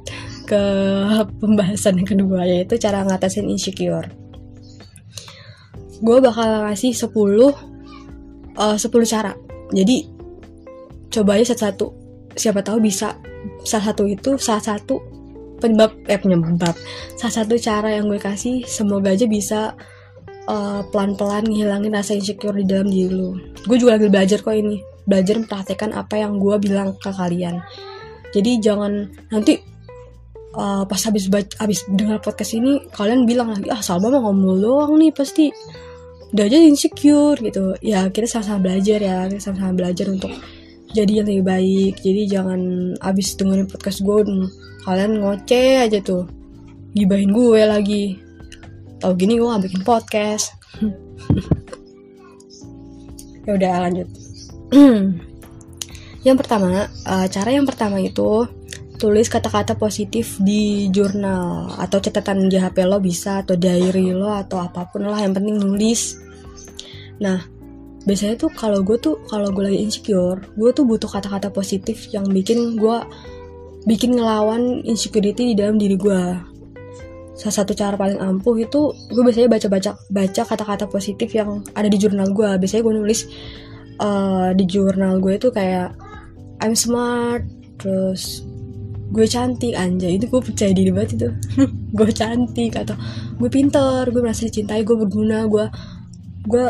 ke 0.50 0.62
pembahasan 1.38 2.01
yang 2.01 2.10
kedua 2.10 2.41
yaitu 2.48 2.79
cara 2.81 3.05
ngatasin 3.05 3.46
insecure. 3.46 4.10
Gue 6.00 6.17
bakal 6.24 6.63
ngasih 6.65 6.96
10 6.96 7.12
uh, 8.55 8.77
10 8.79 8.88
cara. 9.05 9.36
Jadi 9.69 10.08
coba 11.12 11.38
aja 11.38 11.53
satu-satu. 11.53 11.88
Siapa 12.34 12.63
tahu 12.63 12.79
bisa 12.79 13.19
salah 13.67 13.91
satu 13.91 14.08
itu 14.08 14.39
salah 14.39 14.63
satu 14.63 15.18
penyebab 15.60 15.92
eh 16.08 16.18
penyebab. 16.18 16.75
Salah 17.20 17.44
satu 17.44 17.60
cara 17.60 17.94
yang 17.94 18.08
gue 18.08 18.18
kasih 18.18 18.63
semoga 18.66 19.12
aja 19.12 19.28
bisa 19.28 19.75
uh, 20.50 20.82
pelan-pelan 20.89 21.46
ngilangin 21.46 21.94
rasa 21.94 22.18
insecure 22.18 22.58
di 22.58 22.66
dalam 22.66 22.89
diri 22.89 23.12
lu. 23.13 23.38
Gue 23.68 23.78
juga 23.78 24.00
lagi 24.00 24.10
belajar 24.10 24.39
kok 24.42 24.56
ini. 24.56 24.82
Belajar 25.06 25.42
mempraktekkan 25.42 25.92
apa 25.94 26.22
yang 26.22 26.38
gue 26.42 26.56
bilang 26.62 26.96
ke 26.98 27.12
kalian. 27.13 27.62
Jadi 28.30 28.51
jangan 28.62 29.10
nanti 29.34 29.58
uh, 30.54 30.86
pas 30.86 31.01
habis 31.06 31.30
habis 31.58 31.86
dengar 31.89 32.22
podcast 32.22 32.54
ini 32.54 32.78
kalian 32.94 33.25
bilang 33.25 33.54
lagi 33.54 33.70
ah 33.74 33.82
Salma 33.82 34.13
mau 34.13 34.30
ngomong 34.30 34.58
doang 34.62 34.92
nih 34.98 35.13
pasti. 35.13 35.50
Udah 36.30 36.46
aja 36.46 36.62
insecure 36.62 37.42
gitu. 37.42 37.74
Ya 37.82 38.06
kita 38.13 38.30
sama-sama 38.30 38.70
belajar 38.70 39.00
ya. 39.01 39.25
Kita 39.30 39.42
sama-sama 39.50 39.74
belajar 39.74 40.06
untuk 40.13 40.30
jadi 40.89 41.22
yang 41.22 41.27
lebih 41.29 41.46
baik. 41.46 41.93
Jadi 42.01 42.22
jangan 42.25 42.60
abis 42.98 43.38
dengerin 43.38 43.69
podcast 43.69 44.01
gue 44.01 44.19
kalian 44.86 45.22
ngoceh 45.22 45.86
aja 45.86 46.00
tuh. 46.01 46.25
Gibahin 46.98 47.29
gue 47.29 47.62
lagi. 47.62 48.05
Tau 49.00 49.13
gini 49.13 49.38
gue 49.38 49.48
gak 49.48 49.63
bikin 49.65 49.84
podcast. 49.86 50.55
Ya 53.48 53.58
udah 53.58 53.81
lanjut. 53.81 54.05
Yang 56.27 56.38
pertama 56.38 56.86
uh, 56.86 57.25
cara 57.25 57.50
yang 57.50 57.65
pertama 57.65 57.98
itu 57.98 58.46
tulis 59.01 59.25
kata-kata 59.25 59.74
positif 59.74 60.38
di 60.38 60.86
jurnal 60.93 61.74
atau 61.81 61.98
catatan 61.98 62.46
di 62.46 62.62
HP 62.62 62.86
lo 62.86 63.01
bisa 63.01 63.41
atau 63.41 63.58
diary 63.58 64.13
lo 64.13 64.29
atau 64.29 64.62
apa 64.62 64.86
pun 64.93 65.08
lah 65.10 65.17
yang 65.17 65.34
penting 65.34 65.58
nulis. 65.58 66.22
Nah 67.17 67.41
biasanya 68.10 68.42
tuh 68.42 68.50
kalau 68.58 68.82
gue 68.82 68.98
tuh 68.98 69.22
kalau 69.30 69.54
gue 69.54 69.70
lagi 69.70 69.86
insecure 69.86 70.42
gue 70.58 70.70
tuh 70.74 70.82
butuh 70.82 71.06
kata-kata 71.06 71.54
positif 71.54 72.10
yang 72.10 72.25
bikin 72.25 72.74
gue 72.74 72.98
bikin 73.86 74.18
ngelawan 74.18 74.82
insecurity 74.82 75.54
di 75.54 75.56
dalam 75.56 75.78
diri 75.78 75.94
gue 75.94 76.22
salah 77.38 77.56
satu 77.62 77.78
cara 77.78 77.94
paling 77.94 78.18
ampuh 78.18 78.58
itu 78.58 78.89
gue 79.13 79.22
biasanya 79.22 79.46
baca-baca 79.46 79.92
baca 80.10 80.42
kata-kata 80.42 80.89
positif 80.89 81.38
yang 81.38 81.62
ada 81.78 81.86
di 81.86 82.01
jurnal 82.01 82.34
gue 82.34 82.50
biasanya 82.58 82.82
gue 82.82 82.96
nulis 82.98 83.30
uh, 84.01 84.50
di 84.58 84.66
jurnal 84.66 85.22
gue 85.22 85.38
itu 85.38 85.54
kayak 85.54 85.94
I'm 86.66 86.74
smart 86.74 87.46
terus 87.78 88.42
gue 89.10 89.25
cantik 89.25 89.74
anjay. 89.74 90.22
Itu 90.22 90.30
gue 90.30 90.42
percaya 90.42 90.70
diri 90.70 90.94
banget 90.94 91.18
itu. 91.18 91.30
Gue 91.98 92.13
cantik 92.13 92.78
atau 92.78 92.94
gue 93.42 93.50
pinter 93.50 94.06
gue 94.06 94.22
merasa 94.22 94.46
dicintai 94.46 94.86
gue 94.86 94.94
berguna 94.94 95.50
gue 95.50 95.66
gue 96.46 96.66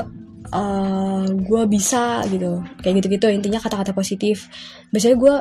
uh, 0.54 1.26
gue 1.28 1.64
bisa 1.68 2.24
gitu. 2.28 2.64
Kayak 2.82 3.04
gitu-gitu 3.04 3.28
intinya 3.30 3.60
kata-kata 3.60 3.92
positif. 3.92 4.48
Biasanya 4.90 5.18
gue 5.20 5.36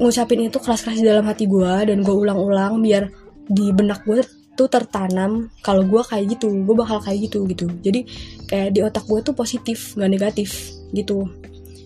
ngucapin 0.00 0.46
itu 0.46 0.58
keras-keras 0.62 1.02
di 1.02 1.06
dalam 1.06 1.26
hati 1.26 1.50
gue 1.50 1.72
dan 1.90 1.98
gue 2.06 2.14
ulang-ulang 2.14 2.78
biar 2.78 3.10
di 3.50 3.74
benak 3.74 4.06
gue 4.06 4.22
tuh 4.54 4.70
tertanam 4.70 5.50
kalau 5.64 5.82
gue 5.82 5.98
kayak 6.04 6.36
gitu 6.36 6.52
gue 6.52 6.74
bakal 6.76 7.02
kayak 7.02 7.26
gitu 7.30 7.44
gitu. 7.50 7.66
Jadi 7.82 8.06
kayak 8.46 8.76
di 8.76 8.80
otak 8.84 9.04
gue 9.08 9.20
tuh 9.24 9.34
positif 9.34 9.98
nggak 9.98 10.10
negatif 10.10 10.70
gitu. 10.94 11.26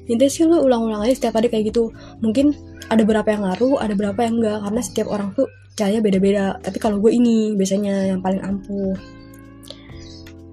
Intinya 0.05 0.31
sih 0.31 0.45
lo 0.45 0.61
ulang-ulang 0.61 1.09
aja 1.09 1.17
setiap 1.17 1.41
hari 1.41 1.49
kayak 1.49 1.73
gitu. 1.73 1.89
Mungkin 2.21 2.53
ada 2.93 3.01
berapa 3.03 3.25
yang 3.25 3.43
ngaruh 3.49 3.81
ada 3.81 3.95
berapa 3.97 4.21
yang 4.21 4.35
enggak 4.43 4.59
karena 4.69 4.81
setiap 4.85 5.09
orang 5.09 5.29
tuh 5.33 5.49
caranya 5.75 6.01
beda-beda. 6.05 6.45
Tapi 6.61 6.79
kalau 6.79 7.01
gue 7.01 7.13
ini 7.15 7.57
biasanya 7.57 8.13
yang 8.13 8.21
paling 8.21 8.43
ampuh 8.45 8.93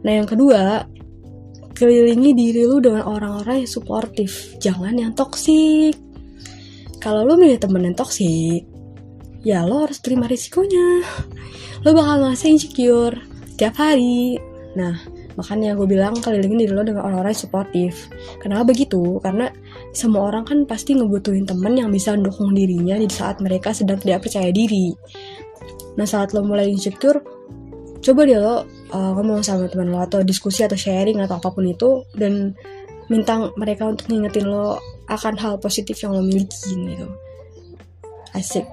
Nah 0.02 0.12
yang 0.18 0.28
kedua, 0.30 0.86
kelilingi 1.78 2.38
diri 2.38 2.62
lu 2.66 2.78
dengan 2.78 3.06
orang-orang 3.06 3.66
yang 3.66 3.72
suportif, 3.72 4.58
jangan 4.62 4.94
yang 4.94 5.12
toksik. 5.18 5.98
Kalau 7.02 7.26
lu 7.26 7.38
milih 7.38 7.58
temen 7.58 7.82
yang 7.82 7.98
toksik, 7.98 8.66
ya 9.42 9.66
lo 9.66 9.90
harus 9.90 9.98
terima 10.02 10.30
risikonya. 10.30 11.02
Lo 11.82 11.98
bakal 11.98 12.22
ngerasa 12.22 12.46
insecure 12.46 13.18
setiap 13.50 13.78
hari. 13.82 14.38
Nah, 14.78 15.02
makanya 15.34 15.74
gue 15.74 15.90
bilang 15.90 16.14
kelilingi 16.18 16.66
diri 16.66 16.74
lo 16.74 16.86
dengan 16.86 17.06
orang-orang 17.06 17.34
yang 17.34 17.44
suportif. 17.46 18.10
Kenapa 18.38 18.70
begitu? 18.70 19.18
Karena 19.22 19.50
semua 19.92 20.30
orang 20.30 20.46
kan 20.46 20.64
pasti 20.70 20.94
ngebutuhin 20.94 21.50
temen 21.50 21.74
yang 21.74 21.90
bisa 21.90 22.14
mendukung 22.14 22.54
dirinya 22.54 22.98
di 22.98 23.10
saat 23.10 23.42
mereka 23.42 23.74
sedang 23.74 23.98
tidak 23.98 24.30
percaya 24.30 24.54
diri. 24.54 24.94
Nah 25.98 26.06
saat 26.06 26.38
lo 26.38 26.46
mulai 26.46 26.70
insecure, 26.70 27.20
coba 28.00 28.22
deh 28.24 28.40
lo 28.40 28.64
uh, 28.92 29.12
ngomong 29.16 29.42
sama 29.42 29.68
teman 29.72 29.90
lo 29.90 30.04
atau 30.04 30.22
diskusi 30.22 30.64
atau 30.64 30.76
sharing 30.76 31.24
atau 31.24 31.40
apa 31.40 31.50
pun 31.52 31.66
itu 31.66 32.04
dan 32.16 32.54
minta 33.12 33.52
mereka 33.60 33.92
untuk 33.92 34.08
ngingetin 34.08 34.48
lo 34.48 34.80
akan 35.12 35.36
hal 35.36 35.54
positif 35.60 36.00
yang 36.00 36.16
lo 36.16 36.24
miliki 36.24 36.72
gitu. 36.72 37.08
Asik. 38.32 38.64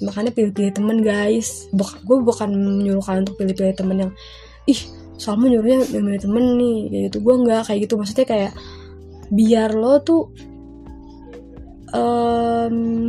Makanya 0.00 0.32
pilih-pilih 0.32 0.72
temen 0.72 1.04
guys. 1.04 1.68
Buk 1.76 2.00
gue 2.04 2.16
bukan 2.24 2.48
menyuruh 2.48 3.04
kalian 3.04 3.28
untuk 3.28 3.36
pilih-pilih 3.36 3.76
temen 3.76 3.96
yang 4.08 4.12
ih 4.64 4.80
Salma 5.20 5.46
nyuruhnya 5.46 5.86
milih 5.92 6.22
temen 6.24 6.44
nih. 6.56 6.78
Kayak 6.88 7.02
gitu. 7.12 7.18
Gue 7.20 7.34
nggak 7.44 7.62
kayak 7.68 7.80
gitu. 7.84 7.94
Maksudnya 8.00 8.26
kayak 8.26 8.52
biar 9.28 9.70
lo 9.76 10.00
tuh 10.00 10.22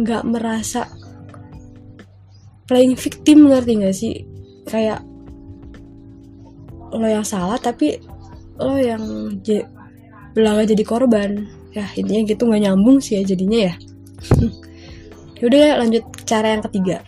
nggak 0.03 0.24
um, 0.27 0.30
merasa 0.30 0.92
playing 2.68 3.00
victim 3.00 3.48
ngerti 3.48 3.72
gak 3.80 3.96
sih? 3.96 4.13
Kayak 4.68 5.08
lo 6.94 7.08
yang 7.10 7.26
salah 7.26 7.58
tapi 7.58 7.98
lo 8.62 8.78
yang 8.78 9.02
belaga 10.34 10.70
jadi 10.70 10.84
korban. 10.86 11.50
Ya 11.74 11.90
intinya 11.98 12.22
gitu 12.30 12.46
nggak 12.46 12.70
nyambung 12.70 13.02
sih 13.02 13.18
ya 13.18 13.22
jadinya 13.26 13.72
ya. 13.72 13.74
Yaudah 15.42 15.82
lanjut 15.82 16.04
cara 16.24 16.54
yang 16.54 16.64
ketiga. 16.70 17.02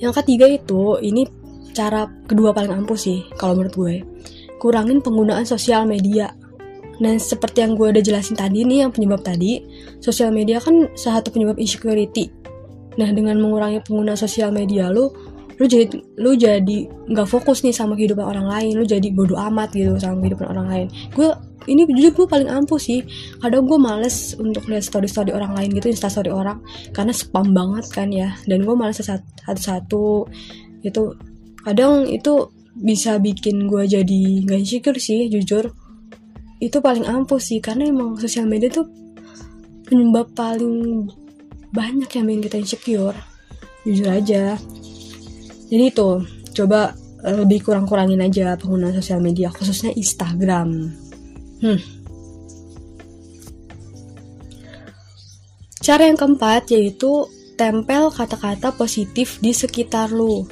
Yang 0.00 0.12
ketiga 0.22 0.46
itu 0.48 1.00
ini 1.00 1.28
cara 1.76 2.08
kedua 2.24 2.56
paling 2.56 2.72
ampuh 2.72 2.96
sih 2.96 3.28
kalau 3.36 3.56
menurut 3.56 3.74
gue. 3.76 3.94
Kurangin 4.56 5.04
penggunaan 5.04 5.44
sosial 5.44 5.84
media. 5.84 6.32
Dan 6.96 7.20
seperti 7.20 7.60
yang 7.60 7.76
gue 7.76 7.92
udah 7.92 8.00
jelasin 8.00 8.40
tadi 8.40 8.64
nih 8.64 8.88
yang 8.88 8.90
penyebab 8.90 9.20
tadi 9.20 9.60
sosial 10.00 10.32
media 10.32 10.56
kan 10.56 10.88
salah 10.96 11.20
satu 11.20 11.28
penyebab 11.36 11.60
insecurity. 11.60 12.32
Nah 12.96 13.12
dengan 13.12 13.36
mengurangi 13.36 13.84
penggunaan 13.84 14.16
sosial 14.16 14.48
media 14.48 14.88
lo 14.88 15.12
lu 15.56 15.64
jadi 15.64 15.88
lu 16.20 16.36
jadi 16.36 16.78
nggak 17.08 17.28
fokus 17.28 17.64
nih 17.64 17.72
sama 17.72 17.96
kehidupan 17.96 18.24
orang 18.24 18.44
lain 18.44 18.76
lu 18.76 18.84
jadi 18.84 19.08
bodoh 19.08 19.40
amat 19.48 19.72
gitu 19.72 19.96
sama 19.96 20.20
kehidupan 20.20 20.46
orang 20.52 20.66
lain. 20.68 20.86
Gue 21.16 21.32
ini 21.66 21.82
jujur 21.88 22.12
gue 22.12 22.26
paling 22.28 22.46
ampuh 22.52 22.78
sih. 22.78 23.02
Kadang 23.40 23.64
gue 23.64 23.78
males 23.80 24.36
untuk 24.36 24.68
lihat 24.68 24.84
story 24.84 25.08
story 25.08 25.32
orang 25.32 25.56
lain 25.56 25.72
gitu 25.74 25.88
insta 25.88 26.12
story 26.12 26.30
orang 26.30 26.60
karena 26.92 27.12
spam 27.16 27.56
banget 27.56 27.86
kan 27.88 28.08
ya. 28.12 28.36
Dan 28.44 28.68
gue 28.68 28.74
males 28.76 29.00
satu-satu 29.00 30.28
itu 30.84 31.02
kadang 31.64 32.06
itu 32.06 32.52
bisa 32.76 33.16
bikin 33.16 33.64
gue 33.66 33.88
jadi 33.88 34.22
nggak 34.44 34.60
insecure 34.60 35.00
sih 35.00 35.32
jujur. 35.32 35.72
Itu 36.60 36.84
paling 36.84 37.08
ampuh 37.08 37.40
sih 37.40 37.64
karena 37.64 37.88
emang 37.88 38.20
sosial 38.20 38.44
media 38.44 38.68
tuh 38.68 38.84
penyebab 39.88 40.36
paling 40.36 41.08
banyak 41.72 42.08
yang 42.12 42.24
bikin 42.28 42.42
kita 42.44 42.56
insecure. 42.60 43.16
Jujur 43.88 44.08
aja 44.10 44.58
jadi 45.66 45.84
itu 45.90 46.10
coba 46.54 46.94
eh, 47.26 47.36
lebih 47.42 47.66
kurang-kurangin 47.66 48.22
aja 48.22 48.54
penggunaan 48.56 48.96
sosial 48.96 49.18
media 49.22 49.50
khususnya 49.50 49.90
Instagram. 49.94 50.94
Hmm. 51.56 51.80
cara 55.86 56.10
yang 56.10 56.18
keempat 56.18 56.74
yaitu 56.74 57.30
tempel 57.54 58.10
kata-kata 58.10 58.74
positif 58.74 59.38
di 59.38 59.54
sekitar 59.54 60.10
lu. 60.10 60.42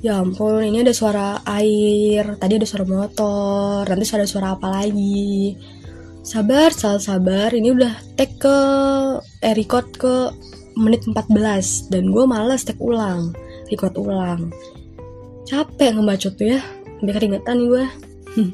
Ya 0.00 0.20
ampun 0.20 0.64
ini 0.64 0.80
ada 0.80 0.96
suara 0.96 1.44
air 1.44 2.40
tadi 2.40 2.56
ada 2.56 2.64
suara 2.64 2.88
motor 2.88 3.84
nanti 3.84 4.08
ada 4.08 4.24
suara 4.24 4.56
apa 4.56 4.72
lagi. 4.72 5.52
Sabar 6.24 6.72
sabar 6.72 7.00
sabar 7.00 7.48
ini 7.52 7.76
udah 7.76 7.92
tag 8.16 8.40
ke 8.40 8.58
eh, 9.44 9.52
record 9.52 9.92
ke 10.00 10.32
menit 10.80 11.04
14 11.04 11.92
dan 11.92 12.08
gue 12.08 12.24
males 12.24 12.64
tag 12.64 12.80
ulang 12.80 13.36
record 13.68 13.94
ulang. 14.00 14.52
Capek 15.44 15.96
ngebacot 15.96 16.34
tuh 16.36 16.56
ya 16.56 16.60
biar 17.04 17.20
keringetan 17.20 17.68
gue 17.68 17.84
hmm. 18.38 18.50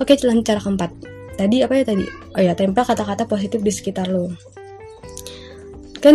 oke 0.00 0.12
lanjut 0.24 0.44
cara 0.44 0.60
keempat. 0.60 0.90
Tadi 1.38 1.62
apa 1.62 1.72
ya 1.78 1.84
tadi? 1.86 2.04
Oh 2.34 2.42
ya 2.42 2.52
tempel 2.52 2.84
kata-kata 2.84 3.24
positif 3.24 3.62
di 3.64 3.72
sekitar 3.72 4.10
lo 4.10 4.28
kan 5.98 6.14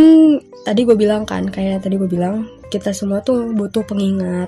tadi 0.63 0.87
gue 0.87 0.95
bilang 0.95 1.27
kan 1.27 1.43
kayak 1.51 1.83
tadi 1.83 1.99
gue 1.99 2.07
bilang 2.07 2.47
kita 2.71 2.95
semua 2.95 3.19
tuh 3.19 3.51
butuh 3.51 3.83
pengingat 3.83 4.47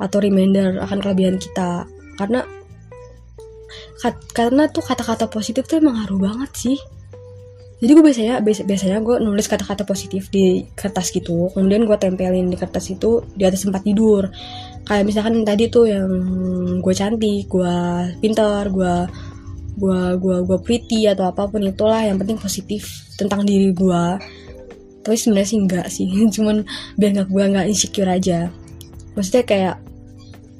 atau 0.00 0.18
reminder 0.18 0.82
akan 0.82 0.98
kelebihan 0.98 1.36
kita. 1.38 1.86
Karena 2.18 2.42
kat, 4.02 4.18
karena 4.34 4.66
tuh 4.66 4.82
kata-kata 4.82 5.30
positif 5.30 5.68
tuh 5.68 5.78
emang 5.78 6.00
ngaruh 6.00 6.18
banget 6.18 6.50
sih 6.56 6.78
jadi 7.82 7.98
gue 7.98 8.04
biasanya 8.06 8.34
biasanya 8.46 9.02
gue 9.02 9.18
nulis 9.18 9.50
kata-kata 9.50 9.82
positif 9.82 10.30
di 10.30 10.62
kertas 10.78 11.10
gitu. 11.10 11.50
Kemudian 11.50 11.82
gue 11.82 11.98
tempelin 11.98 12.46
di 12.46 12.54
kertas 12.54 12.94
itu 12.94 13.26
di 13.34 13.42
atas 13.42 13.66
tempat 13.66 13.82
tidur. 13.82 14.30
Kayak 14.86 15.02
misalkan 15.02 15.42
tadi 15.42 15.66
tuh 15.66 15.90
yang 15.90 16.06
gue 16.78 16.94
cantik 16.94 17.50
gue 17.50 17.74
pintar 18.22 18.70
gue 18.70 18.94
gue 19.82 20.00
gue 20.14 20.36
gue 20.46 20.58
pretty 20.62 21.10
atau 21.10 21.26
apa 21.26 21.50
pun 21.50 21.58
itulah 21.66 22.06
yang 22.06 22.22
penting 22.22 22.38
positif 22.38 23.02
tentang 23.18 23.42
diri 23.42 23.72
gue 23.74 24.04
tapi 25.02 25.16
sebenarnya 25.18 25.48
sih 25.48 25.58
enggak 25.58 25.86
sih 25.90 26.06
cuman 26.38 26.62
biar 26.94 27.10
nggak 27.18 27.28
gue 27.34 27.44
nggak 27.50 27.66
insecure 27.66 28.06
aja. 28.06 28.46
Maksudnya 29.18 29.42
kayak 29.42 29.76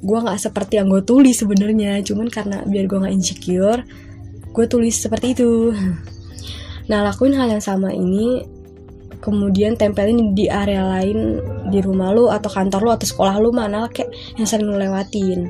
gue 0.03 0.19
nggak 0.19 0.39
seperti 0.43 0.75
yang 0.75 0.91
gue 0.91 0.99
tulis 1.07 1.39
sebenarnya 1.39 2.03
cuman 2.03 2.27
karena 2.27 2.67
biar 2.67 2.83
gue 2.83 2.99
nggak 2.99 3.15
insecure 3.15 3.87
gue 4.51 4.65
tulis 4.67 4.91
seperti 4.91 5.31
itu 5.31 5.71
nah 6.91 6.99
lakuin 7.05 7.35
hal 7.35 7.47
yang 7.47 7.63
sama 7.63 7.91
ini 7.95 8.43
kemudian 9.23 9.79
tempelin 9.79 10.35
di 10.35 10.51
area 10.51 10.83
lain 10.83 11.39
di 11.71 11.79
rumah 11.79 12.11
lu 12.11 12.27
atau 12.27 12.51
kantor 12.51 12.81
lu 12.83 12.91
atau 12.91 13.07
sekolah 13.07 13.39
lu 13.39 13.55
mana 13.55 13.87
kayak 13.87 14.11
yang 14.35 14.43
sering 14.43 14.67
lu 14.67 14.75
lewatin. 14.75 15.47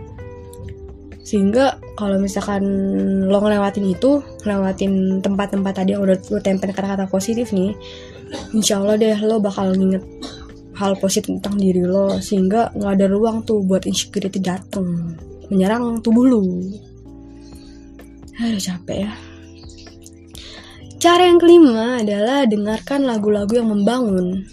Sehingga 1.26 1.82
kalau 1.98 2.22
misalkan 2.22 2.62
lo 3.26 3.42
ngelewatin 3.42 3.90
itu 3.90 4.22
ngelewatin 4.46 5.26
tempat-tempat 5.26 5.74
tadi 5.82 5.98
yang 5.98 6.06
udah 6.06 6.22
lo 6.30 6.40
tempel 6.46 6.70
kata-kata 6.70 7.10
positif 7.10 7.50
nih 7.50 7.74
insya 8.54 8.82
Allah 8.82 8.98
deh 9.02 9.18
lo 9.26 9.42
bakal 9.42 9.74
nginget 9.74 10.04
hal 10.78 10.98
positif 10.98 11.38
tentang 11.38 11.58
diri 11.58 11.86
lo 11.86 12.18
sehingga 12.18 12.74
nggak 12.74 12.94
ada 12.98 13.06
ruang 13.10 13.46
tuh 13.46 13.62
buat 13.62 13.86
insecurity 13.86 14.42
dateng 14.42 15.16
menyerang 15.54 16.02
tubuh 16.02 16.26
lo 16.26 16.42
aduh 18.42 18.58
capek 18.58 19.06
ya 19.06 19.14
Cara 21.04 21.28
yang 21.28 21.36
kelima 21.36 22.00
adalah 22.00 22.48
dengarkan 22.48 23.04
lagu-lagu 23.04 23.60
yang 23.60 23.68
membangun. 23.68 24.48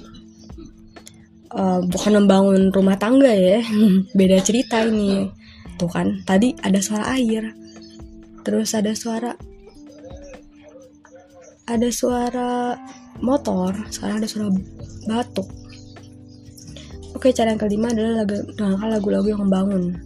Uh, 1.47 1.79
bukan 1.87 2.19
membangun 2.19 2.75
rumah 2.75 2.99
tangga 2.99 3.31
ya, 3.31 3.63
beda 4.19 4.43
cerita 4.43 4.83
ini. 4.83 5.31
Tuh 5.79 5.87
kan, 5.87 6.27
tadi 6.27 6.51
ada 6.59 6.83
suara 6.83 7.15
air, 7.15 7.55
terus 8.43 8.75
ada 8.75 8.91
suara, 8.99 9.31
ada 11.71 11.89
suara 11.95 12.75
motor, 13.23 13.71
sekarang 13.95 14.19
ada 14.19 14.27
suara 14.27 14.51
batuk. 15.07 15.47
Oke, 17.15 17.31
cara 17.31 17.55
yang 17.55 17.63
kelima 17.63 17.95
adalah 17.95 18.27
lagu, 18.27 18.43
dengarkan 18.59 18.91
lagu-lagu 18.91 19.29
yang 19.31 19.43
membangun. 19.47 20.03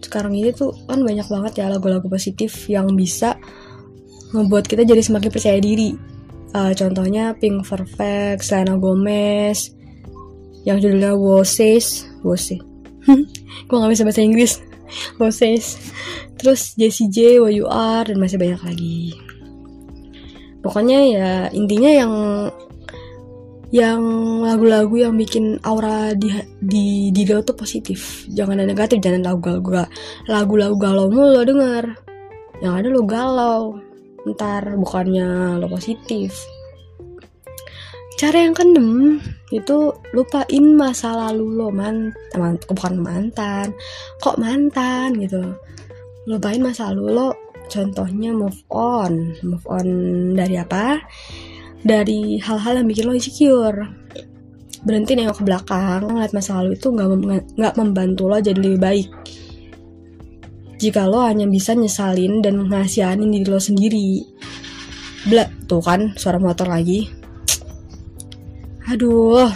Sekarang 0.00 0.32
ini 0.32 0.56
tuh 0.56 0.72
kan 0.88 1.04
banyak 1.04 1.28
banget 1.28 1.52
ya 1.60 1.68
lagu-lagu 1.68 2.08
positif 2.08 2.64
yang 2.72 2.88
bisa 2.96 3.36
ngebuat 4.34 4.66
kita 4.66 4.82
jadi 4.82 4.98
semakin 5.00 5.30
percaya 5.30 5.58
diri. 5.62 5.94
Uh, 6.54 6.70
contohnya 6.74 7.34
Pink 7.38 7.66
Perfect, 7.66 8.42
Selena 8.42 8.78
Gomez, 8.78 9.74
yang 10.66 10.78
judulnya 10.82 11.14
Woses, 11.14 12.06
Woses. 12.26 12.58
Gue 13.66 13.76
gak 13.78 13.90
bisa 13.90 14.06
bahasa 14.06 14.22
Inggris. 14.22 14.58
Woses. 15.22 15.78
Terus 16.38 16.74
Jessie 16.74 17.10
J, 17.10 17.38
Who 17.38 17.50
You 17.50 17.66
Are, 17.70 18.06
dan 18.06 18.18
masih 18.18 18.38
banyak 18.38 18.60
lagi. 18.62 19.18
Pokoknya 20.64 20.98
ya 21.04 21.30
intinya 21.52 21.90
yang 21.92 22.12
yang 23.74 24.00
lagu-lagu 24.38 24.94
yang 24.94 25.18
bikin 25.18 25.58
aura 25.66 26.14
di 26.14 26.30
di 26.62 27.10
di 27.10 27.22
lo 27.26 27.42
tuh 27.42 27.58
positif 27.58 28.22
jangan 28.30 28.62
ada 28.62 28.70
negatif 28.70 29.02
jangan 29.02 29.34
lagu-lagu 29.34 29.90
lagu-lagu 30.30 30.78
galau 30.78 31.10
lo 31.10 31.42
denger 31.42 31.90
yang 32.62 32.78
ada 32.78 32.86
lo 32.86 33.02
galau 33.02 33.82
ntar 34.32 34.76
bukannya 34.80 35.60
lo 35.60 35.68
positif. 35.68 36.32
Cara 38.14 38.46
yang 38.46 38.54
keenem 38.54 39.18
itu 39.50 39.92
lupain 40.14 40.64
masa 40.78 41.12
lalu 41.12 41.44
lo 41.60 41.68
man, 41.68 42.14
man 42.38 42.56
bukan 42.62 42.94
mantan 42.96 43.74
kok 44.22 44.40
mantan 44.40 45.18
gitu. 45.20 45.42
Lupain 46.24 46.62
masa 46.62 46.94
lalu 46.94 47.04
lo 47.12 47.28
contohnya 47.68 48.32
move 48.32 48.60
on. 48.72 49.34
Move 49.44 49.66
on 49.68 49.86
dari 50.32 50.56
apa? 50.56 51.02
Dari 51.84 52.40
hal-hal 52.40 52.80
yang 52.80 52.88
bikin 52.88 53.04
lo 53.10 53.12
insecure. 53.12 53.82
Berhenti 54.84 55.16
nengok 55.16 55.42
ke 55.42 55.44
belakang 55.44 56.08
ngeliat 56.08 56.32
masa 56.32 56.62
lalu 56.62 56.78
itu 56.78 56.88
nggak 56.92 57.08
nggak 57.60 57.74
membantu 57.76 58.30
lo 58.30 58.38
jadi 58.40 58.56
lebih 58.56 58.80
baik 58.80 59.08
jika 60.78 61.06
lo 61.06 61.22
hanya 61.22 61.46
bisa 61.46 61.72
nyesalin 61.72 62.42
dan 62.42 62.66
ngasihanin 62.66 63.30
diri 63.30 63.46
lo 63.46 63.60
sendiri. 63.62 64.26
Bla, 65.24 65.46
tuh 65.70 65.80
kan 65.80 66.12
suara 66.18 66.36
motor 66.36 66.68
lagi. 66.68 67.08
Aduh. 68.90 69.48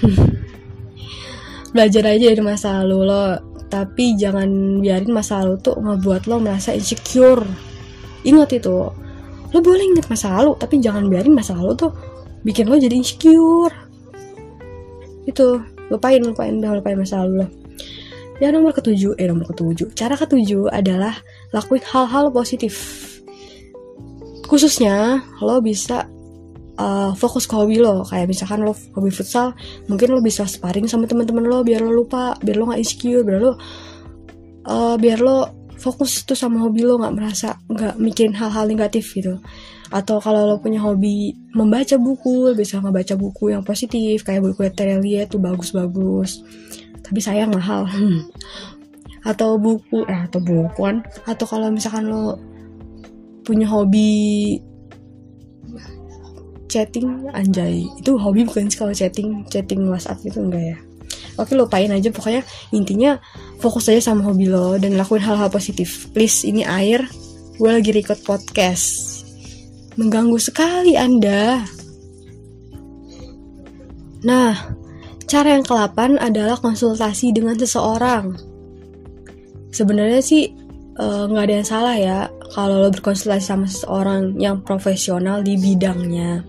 Belajar 1.74 2.02
aja 2.16 2.26
dari 2.32 2.42
masa 2.42 2.82
lalu 2.82 2.98
lo, 3.06 3.24
tapi 3.68 4.16
jangan 4.16 4.80
biarin 4.80 5.12
masa 5.12 5.44
lalu 5.44 5.60
tuh 5.60 5.76
ngebuat 5.76 6.26
lo 6.26 6.40
merasa 6.40 6.72
insecure. 6.72 7.44
Ingat 8.24 8.56
itu. 8.56 8.90
Lo 9.50 9.58
boleh 9.58 9.82
inget 9.82 10.08
masa 10.08 10.40
lalu, 10.40 10.56
tapi 10.56 10.80
jangan 10.80 11.06
biarin 11.10 11.36
masa 11.36 11.58
lalu 11.58 11.76
tuh 11.76 11.92
bikin 12.42 12.66
lo 12.66 12.80
jadi 12.80 12.96
insecure. 12.96 13.74
Itu, 15.28 15.60
lupain, 15.92 16.24
lupain, 16.24 16.56
lupain 16.56 16.96
masa 16.96 17.22
lalu 17.22 17.44
lo. 17.44 17.59
Yang 18.40 18.52
nomor 18.56 18.72
ketujuh, 18.72 19.20
eh 19.20 19.28
nomor 19.28 19.52
ketujuh, 19.52 19.92
cara 19.92 20.16
ketujuh 20.16 20.72
adalah 20.72 21.12
lakuin 21.52 21.84
hal-hal 21.84 22.32
positif. 22.32 22.74
Khususnya 24.48 25.20
lo 25.44 25.60
bisa 25.60 26.08
uh, 26.80 27.12
fokus 27.12 27.44
ke 27.44 27.52
hobi 27.52 27.78
lo, 27.78 28.02
kayak 28.08 28.32
misalkan 28.32 28.64
lo 28.64 28.72
hobi 28.96 29.12
futsal, 29.12 29.52
mungkin 29.92 30.16
lo 30.16 30.24
bisa 30.24 30.48
sparring 30.48 30.88
sama 30.88 31.04
teman-teman 31.04 31.44
lo 31.44 31.60
biar 31.60 31.84
lo 31.84 31.92
lupa, 31.92 32.32
biar 32.40 32.56
lo 32.56 32.72
nggak 32.72 32.80
insecure, 32.80 33.22
biar 33.22 33.40
lo 33.44 33.52
uh, 34.64 34.96
biar 34.96 35.20
lo 35.20 35.36
fokus 35.76 36.24
tuh 36.24 36.36
sama 36.36 36.64
hobi 36.64 36.84
lo 36.84 36.96
nggak 36.96 37.14
merasa 37.14 37.60
nggak 37.68 38.00
mikirin 38.00 38.32
hal-hal 38.32 38.64
negatif 38.64 39.04
gitu. 39.12 39.36
Atau 39.92 40.16
kalau 40.22 40.48
lo 40.48 40.56
punya 40.64 40.80
hobi 40.80 41.36
membaca 41.52 42.00
buku 42.00 42.56
bisa 42.56 42.80
ngebaca 42.80 43.14
buku 43.20 43.52
yang 43.52 43.60
positif 43.60 44.24
kayak 44.24 44.48
buku 44.48 44.64
Terelia 44.72 45.28
tuh 45.28 45.42
bagus-bagus 45.42 46.40
tapi 47.10 47.18
sayang 47.18 47.50
mahal. 47.50 47.90
Atau 49.26 49.58
buku 49.58 50.06
eh 50.06 50.30
atau 50.30 50.38
buku 50.38 50.78
kan. 50.78 51.02
Atau 51.26 51.44
kalau 51.50 51.66
misalkan 51.74 52.06
lo 52.06 52.38
punya 53.42 53.66
hobi 53.66 54.56
chatting 56.70 57.26
anjay. 57.34 57.82
Itu 57.98 58.14
hobi 58.14 58.46
bukan 58.46 58.70
sih 58.70 58.78
kalau 58.78 58.94
chatting. 58.94 59.42
Chatting 59.50 59.90
WhatsApp 59.90 60.22
itu 60.22 60.38
enggak 60.38 60.62
ya. 60.62 60.78
Oke 61.34 61.58
lupain 61.58 61.90
aja. 61.90 62.14
Pokoknya 62.14 62.46
intinya 62.70 63.18
fokus 63.58 63.90
aja 63.90 64.14
sama 64.14 64.22
hobi 64.30 64.46
lo 64.46 64.78
dan 64.78 64.94
lakuin 64.94 65.26
hal-hal 65.26 65.50
positif. 65.50 66.06
Please 66.14 66.46
ini 66.46 66.62
air. 66.62 67.02
Gue 67.58 67.74
lagi 67.74 67.90
record 67.90 68.22
podcast. 68.22 69.26
Mengganggu 69.98 70.38
sekali 70.38 70.94
anda. 70.94 71.66
Nah 74.22 74.78
Cara 75.30 75.54
yang 75.54 75.62
ke-8 75.62 76.18
adalah 76.18 76.58
konsultasi 76.58 77.30
dengan 77.30 77.54
seseorang. 77.54 78.34
Sebenarnya 79.70 80.18
sih 80.18 80.50
eh, 80.98 81.24
nggak 81.30 81.38
uh, 81.38 81.46
ada 81.46 81.54
yang 81.54 81.68
salah 81.70 81.94
ya 81.94 82.18
kalau 82.50 82.82
lo 82.82 82.90
berkonsultasi 82.90 83.38
sama 83.38 83.70
seseorang 83.70 84.34
yang 84.42 84.58
profesional 84.66 85.38
di 85.46 85.54
bidangnya. 85.54 86.42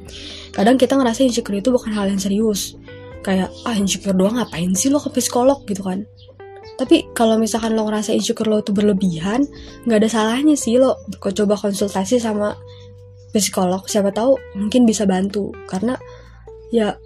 Kadang 0.50 0.82
kita 0.82 0.98
ngerasa 0.98 1.22
insecure 1.22 1.62
itu 1.62 1.70
bukan 1.70 1.94
hal 1.94 2.10
yang 2.10 2.18
serius. 2.18 2.74
Kayak, 3.22 3.54
ah 3.70 3.78
insecure 3.78 4.18
doang 4.18 4.42
ngapain 4.42 4.74
sih 4.74 4.90
lo 4.90 4.98
ke 4.98 5.14
psikolog 5.14 5.62
gitu 5.70 5.86
kan. 5.86 6.02
Tapi 6.82 7.14
kalau 7.14 7.38
misalkan 7.38 7.78
lo 7.78 7.86
ngerasa 7.86 8.18
insecure 8.18 8.50
lo 8.50 8.66
itu 8.66 8.74
berlebihan, 8.74 9.46
nggak 9.86 10.00
ada 10.02 10.10
salahnya 10.10 10.58
sih 10.58 10.82
lo 10.82 10.98
coba 11.22 11.54
konsultasi 11.54 12.18
sama 12.18 12.58
psikolog. 13.30 13.86
Siapa 13.86 14.10
tahu 14.10 14.58
mungkin 14.58 14.90
bisa 14.90 15.06
bantu. 15.06 15.54
Karena 15.70 15.94
ya 16.74 16.98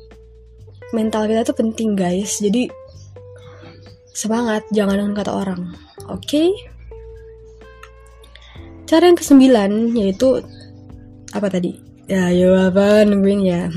mental 0.96 1.28
kita 1.28 1.44
tuh 1.44 1.60
penting 1.60 2.00
guys. 2.00 2.40
Jadi 2.40 2.72
semangat 4.16 4.64
jangan 4.72 4.96
dengan 4.96 5.14
kata 5.20 5.32
orang. 5.36 5.76
Oke? 6.08 6.24
Okay? 6.24 6.50
cara 8.86 9.10
yang 9.10 9.18
kesembilan 9.18 9.98
yaitu 9.98 10.40
apa 11.34 11.50
tadi? 11.50 11.76
Ya 12.06 12.30
ya 12.30 12.70
apa 12.70 13.04
nungguin 13.04 13.42
ya. 13.44 13.68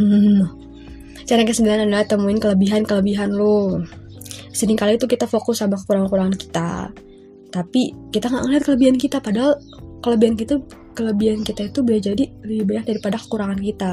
Cara 1.29 1.45
yang 1.45 1.51
kesembilan 1.51 1.89
adalah 1.89 2.05
temuin 2.09 2.39
kelebihan 2.41 2.85
kelebihan 2.85 3.35
lo. 3.35 3.83
Kali 4.59 4.99
itu 4.99 5.07
kita 5.07 5.29
fokus 5.29 5.61
sama 5.61 5.77
kekurangan-kekurangan 5.77 6.37
kita. 6.37 6.71
Tapi 7.49 8.13
kita 8.13 8.27
nggak 8.29 8.45
ngeliat 8.49 8.63
kelebihan 8.65 8.97
kita. 9.01 9.17
Padahal 9.21 9.57
kelebihan 10.05 10.35
kita 10.37 10.61
kelebihan 10.93 11.41
kita 11.47 11.69
itu 11.69 11.81
bisa 11.85 12.13
jadi 12.13 12.25
lebih 12.45 12.65
banyak 12.65 12.85
daripada 12.97 13.17
kekurangan 13.21 13.61
kita. 13.61 13.93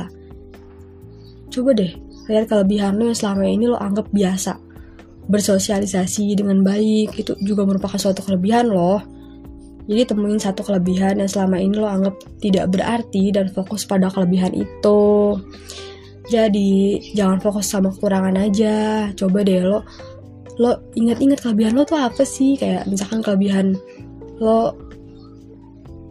Coba 1.52 1.72
deh 1.76 2.05
lihat 2.30 2.50
kelebihan 2.50 2.98
lo 2.98 3.10
yang 3.10 3.18
selama 3.18 3.44
ini 3.46 3.66
lo 3.70 3.78
anggap 3.78 4.10
biasa. 4.10 4.58
Bersosialisasi 5.26 6.38
dengan 6.38 6.62
baik 6.62 7.18
itu 7.18 7.34
juga 7.42 7.66
merupakan 7.66 7.98
suatu 7.98 8.22
kelebihan 8.22 8.70
loh. 8.70 9.02
Jadi 9.86 10.02
temuin 10.10 10.42
satu 10.42 10.66
kelebihan 10.66 11.22
yang 11.22 11.30
selama 11.30 11.62
ini 11.62 11.78
lo 11.78 11.86
anggap 11.86 12.18
tidak 12.42 12.74
berarti 12.74 13.30
dan 13.30 13.50
fokus 13.54 13.86
pada 13.86 14.10
kelebihan 14.10 14.54
itu. 14.54 15.38
Jadi 16.26 16.98
jangan 17.14 17.38
fokus 17.38 17.70
sama 17.70 17.94
kekurangan 17.94 18.34
aja. 18.38 19.10
Coba 19.14 19.46
deh 19.46 19.62
lo 19.62 19.86
lo 20.56 20.72
ingat-ingat 20.96 21.44
kelebihan 21.44 21.78
lo 21.78 21.86
tuh 21.86 22.02
apa 22.02 22.26
sih? 22.26 22.58
Kayak 22.58 22.90
misalkan 22.90 23.22
kelebihan 23.22 23.78
lo 24.42 24.74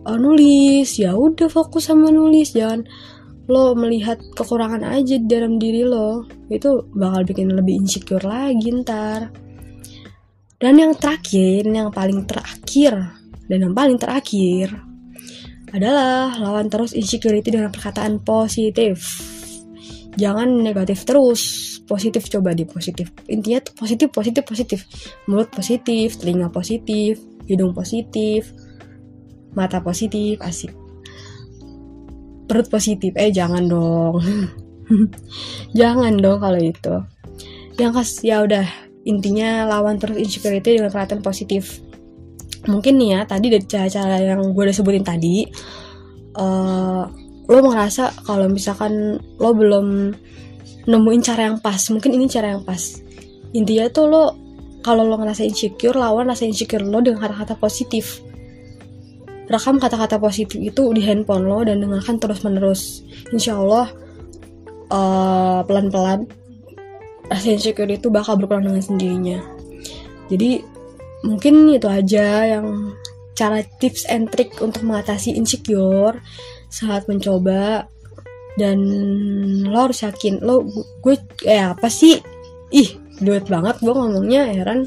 oh, 0.07 0.19
nulis. 0.19 0.95
Ya 0.95 1.19
udah 1.19 1.51
fokus 1.51 1.91
sama 1.91 2.15
nulis. 2.15 2.55
Jangan 2.55 2.87
lo 3.45 3.77
melihat 3.77 4.17
kekurangan 4.33 4.81
aja 4.85 5.21
di 5.21 5.27
dalam 5.29 5.61
diri 5.61 5.85
lo 5.85 6.25
itu 6.49 6.89
bakal 6.97 7.29
bikin 7.29 7.53
lebih 7.53 7.77
insecure 7.85 8.25
lagi 8.25 8.73
ntar. 8.81 9.29
Dan 10.57 10.81
yang 10.81 10.97
terakhir 10.97 11.69
yang 11.69 11.93
paling 11.93 12.25
terakhir 12.25 12.97
dan 13.51 13.59
yang 13.69 13.75
paling 13.77 14.01
terakhir 14.01 14.73
adalah 15.75 16.33
lawan 16.41 16.73
terus 16.73 16.97
insecurity 16.97 17.53
dengan 17.53 17.69
perkataan 17.69 18.23
positif. 18.25 19.03
Jangan 20.15 20.63
negatif 20.63 21.05
terus 21.05 21.43
positif 21.85 22.31
coba 22.31 22.55
di 22.57 22.65
positif. 22.65 23.13
Intinya 23.29 23.61
tuh 23.61 23.75
positif 23.77 24.09
positif 24.09 24.43
positif. 24.47 24.81
Mulut 25.29 25.53
positif 25.53 26.17
telinga 26.17 26.49
positif 26.49 27.21
hidung 27.45 27.77
positif 27.77 28.49
mata 29.53 29.79
positif 29.85 30.41
asik 30.43 30.84
perut 32.45 32.69
positif. 32.69 33.13
Eh 33.17 33.33
jangan 33.33 33.65
dong. 33.67 34.21
Jangan 35.81 36.21
dong 36.21 36.39
kalau 36.45 36.61
itu. 36.61 36.95
Yang 37.81 37.93
kas 37.97 38.11
ya 38.21 38.45
udah 38.45 38.67
intinya 39.05 39.69
lawan 39.69 39.97
terus 39.97 40.21
insecurity 40.21 40.77
dengan 40.77 40.93
perhatian 40.93 41.25
positif. 41.25 41.81
Mungkin 42.65 42.97
nih 42.97 43.11
ya 43.17 43.21
tadi 43.29 43.53
dari 43.53 43.65
cara-cara 43.65 44.21
yang 44.21 44.41
gue 44.53 44.63
udah 44.65 44.77
sebutin 44.77 45.05
tadi 45.05 45.45
uh, 46.37 47.05
lo 47.45 47.59
ngerasa 47.61 48.25
kalau 48.25 48.49
misalkan 48.49 49.21
lo 49.37 49.51
belum 49.53 50.13
nemuin 50.89 51.23
cara 51.25 51.53
yang 51.53 51.59
pas. 51.61 51.81
Mungkin 51.93 52.17
ini 52.17 52.29
cara 52.29 52.57
yang 52.57 52.65
pas. 52.65 53.01
Intinya 53.53 53.89
tuh 53.89 54.07
lo 54.09 54.25
kalau 54.85 55.05
lo 55.05 55.17
ngerasa 55.17 55.45
insecure 55.49 55.97
lawan 55.97 56.29
rasa 56.29 56.45
insecure 56.45 56.85
lo 56.85 57.01
dengan 57.01 57.25
kata-kata 57.25 57.57
positif 57.57 58.21
rekam 59.45 59.77
kata-kata 59.77 60.17
positif 60.17 60.57
itu 60.57 60.89
di 60.97 61.05
handphone 61.05 61.45
lo 61.45 61.61
dan 61.65 61.85
dengarkan 61.85 62.17
terus 62.17 62.41
menerus 62.41 63.05
insya 63.29 63.61
Allah 63.61 63.93
uh, 64.89 65.61
pelan-pelan 65.69 66.25
rasa 67.29 67.57
insecure 67.57 67.89
itu 67.89 68.13
bakal 68.13 68.37
berkurang 68.37 68.69
dengan 68.69 68.85
sendirinya. 68.85 69.39
Jadi 70.29 70.61
mungkin 71.25 71.73
itu 71.73 71.89
aja 71.89 72.57
yang 72.59 72.93
cara 73.35 73.65
tips 73.81 74.07
and 74.09 74.29
trick 74.29 74.53
untuk 74.61 74.85
mengatasi 74.85 75.33
insecure. 75.37 76.21
Saat 76.69 77.07
mencoba 77.07 77.87
dan 78.59 78.79
lo 79.67 79.79
harus 79.91 80.03
yakin 80.03 80.43
lo 80.43 80.67
gue 81.01 81.17
eh 81.49 81.63
apa 81.63 81.89
sih? 81.89 82.21
Ih 82.75 82.91
duet 83.23 83.47
banget 83.49 83.81
gue 83.81 83.95
ngomongnya 83.95 84.51
heran. 84.51 84.85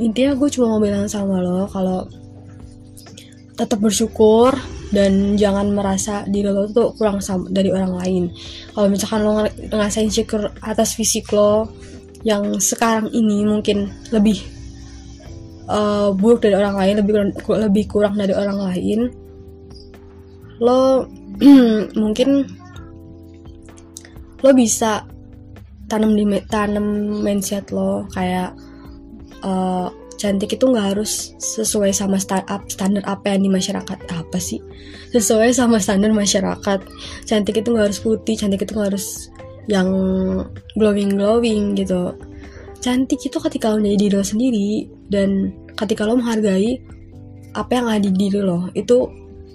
Intinya 0.00 0.32
gue 0.38 0.48
cuma 0.52 0.76
mau 0.76 0.80
bilang 0.80 1.08
sama 1.10 1.40
lo 1.42 1.66
kalau 1.68 2.06
tetap 3.60 3.76
bersyukur 3.84 4.56
dan 4.88 5.36
jangan 5.36 5.68
merasa 5.68 6.24
diri 6.24 6.48
lo 6.48 6.64
tuh 6.72 6.96
kurang 6.96 7.20
sama 7.20 7.52
dari 7.52 7.68
orang 7.68 7.92
lain. 8.00 8.24
Kalau 8.72 8.88
misalkan 8.88 9.20
lo 9.20 9.44
ngerasain 9.44 10.08
insecure 10.08 10.48
atas 10.64 10.96
fisik 10.96 11.28
lo 11.36 11.68
yang 12.24 12.56
sekarang 12.56 13.12
ini 13.12 13.44
mungkin 13.44 13.92
lebih 14.12 14.40
uh, 15.68 16.10
buruk 16.12 16.44
dari 16.44 16.56
orang 16.56 16.76
lain 16.76 16.94
lebih 17.00 17.14
lebih 17.48 17.84
kurang 17.88 18.18
dari 18.18 18.34
orang 18.36 18.58
lain 18.60 19.00
lo 20.60 21.08
mungkin 22.02 22.44
lo 24.40 24.50
bisa 24.52 25.04
tanam 25.88 26.12
di 26.12 26.24
tanam 26.44 27.20
mindset 27.24 27.72
lo 27.72 28.04
kayak 28.12 28.52
uh, 29.40 29.88
cantik 30.20 30.60
itu 30.60 30.68
nggak 30.68 30.92
harus 30.92 31.32
sesuai 31.40 31.96
sama 31.96 32.20
startup 32.20 32.60
standar 32.68 33.00
apa 33.08 33.32
yang 33.32 33.48
di 33.48 33.50
masyarakat. 33.56 33.98
Apa 34.12 34.36
sih? 34.36 34.60
Sesuai 35.16 35.56
sama 35.56 35.80
standar 35.80 36.12
masyarakat. 36.12 36.84
Cantik 37.24 37.64
itu 37.64 37.72
nggak 37.72 37.88
harus 37.88 38.00
putih 38.04 38.36
cantik 38.36 38.68
itu 38.68 38.76
nggak 38.76 38.92
harus 38.92 39.32
yang 39.64 39.88
glowing 40.76 41.16
glowing 41.16 41.72
gitu. 41.72 42.12
Cantik 42.84 43.16
itu 43.24 43.40
ketika 43.40 43.72
lo 43.72 43.80
jadi 43.80 43.96
diri 43.96 44.14
lo 44.20 44.24
sendiri 44.24 44.68
dan 45.08 45.56
ketika 45.72 46.04
lo 46.04 46.20
menghargai 46.20 46.76
apa 47.56 47.72
yang 47.72 47.88
ada 47.88 48.04
di 48.04 48.12
diri 48.12 48.44
lo 48.44 48.68
itu 48.76 49.08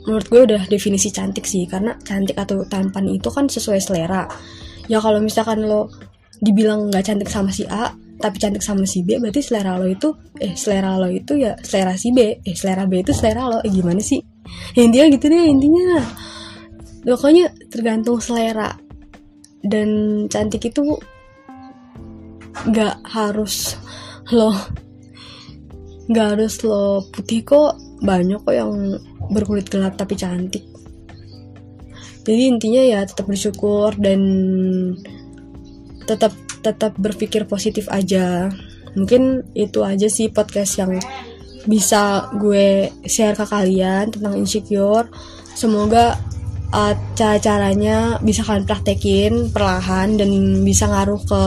menurut 0.05 0.27
gue 0.29 0.41
udah 0.49 0.61
definisi 0.65 1.13
cantik 1.13 1.45
sih. 1.45 1.69
Karena 1.69 1.93
cantik 2.01 2.41
atau 2.41 2.65
tampan 2.65 3.05
itu 3.05 3.29
kan 3.29 3.45
sesuai 3.45 3.77
selera. 3.77 4.25
Ya 4.89 4.97
kalau 4.97 5.21
misalkan 5.21 5.61
lo 5.61 5.93
dibilang 6.43 6.91
nggak 6.91 7.05
cantik 7.05 7.29
sama 7.31 7.51
si 7.51 7.63
A 7.67 7.93
tapi 8.15 8.39
cantik 8.39 8.63
sama 8.63 8.87
si 8.87 9.03
B 9.03 9.19
berarti 9.19 9.43
selera 9.43 9.75
lo 9.75 9.85
itu 9.91 10.15
eh 10.39 10.55
selera 10.55 10.95
lo 10.95 11.11
itu 11.11 11.35
ya 11.35 11.59
selera 11.59 11.99
si 11.99 12.15
B. 12.15 12.39
Eh 12.39 12.55
selera 12.55 12.87
B 12.87 13.03
itu 13.03 13.11
selera 13.11 13.51
lo. 13.51 13.59
Eh 13.59 13.71
gimana 13.71 13.99
sih? 13.99 14.23
Ya, 14.77 14.87
intinya 14.87 15.05
gitu 15.11 15.25
deh 15.27 15.43
intinya. 15.51 15.99
Pokoknya 17.03 17.51
tergantung 17.67 18.23
selera. 18.23 18.71
Dan 19.65 19.89
cantik 20.31 20.71
itu 20.71 20.95
nggak 22.55 23.03
harus 23.03 23.75
lo 24.31 24.55
nggak 26.07 26.27
harus 26.37 26.61
lo 26.63 27.03
putih 27.09 27.41
kok 27.43 27.75
banyak 27.99 28.39
kok 28.45 28.55
yang 28.55 28.95
berkulit 29.27 29.67
gelap 29.67 29.99
tapi 29.99 30.15
cantik. 30.15 30.63
Jadi 32.25 32.41
intinya 32.47 32.81
ya 32.81 32.99
tetap 33.05 33.27
bersyukur 33.27 33.93
dan 34.01 34.21
tetap 36.05 36.33
tetap 36.65 36.97
berpikir 36.97 37.45
positif 37.45 37.85
aja. 37.93 38.49
Mungkin 38.95 39.53
itu 39.53 39.83
aja 39.83 40.07
sih 40.07 40.31
podcast 40.31 40.79
yang 40.81 40.97
bisa 41.65 42.29
gue 42.37 42.89
share 43.05 43.37
ke 43.37 43.45
kalian 43.45 44.13
tentang 44.13 44.33
insecure. 44.37 45.09
Semoga 45.53 46.17
uh, 46.71 46.93
cara-caranya 47.17 48.21
bisa 48.21 48.41
kalian 48.45 48.65
praktekin 48.65 49.49
perlahan 49.51 50.17
dan 50.17 50.29
bisa 50.63 50.87
ngaruh 50.89 51.21
ke 51.25 51.41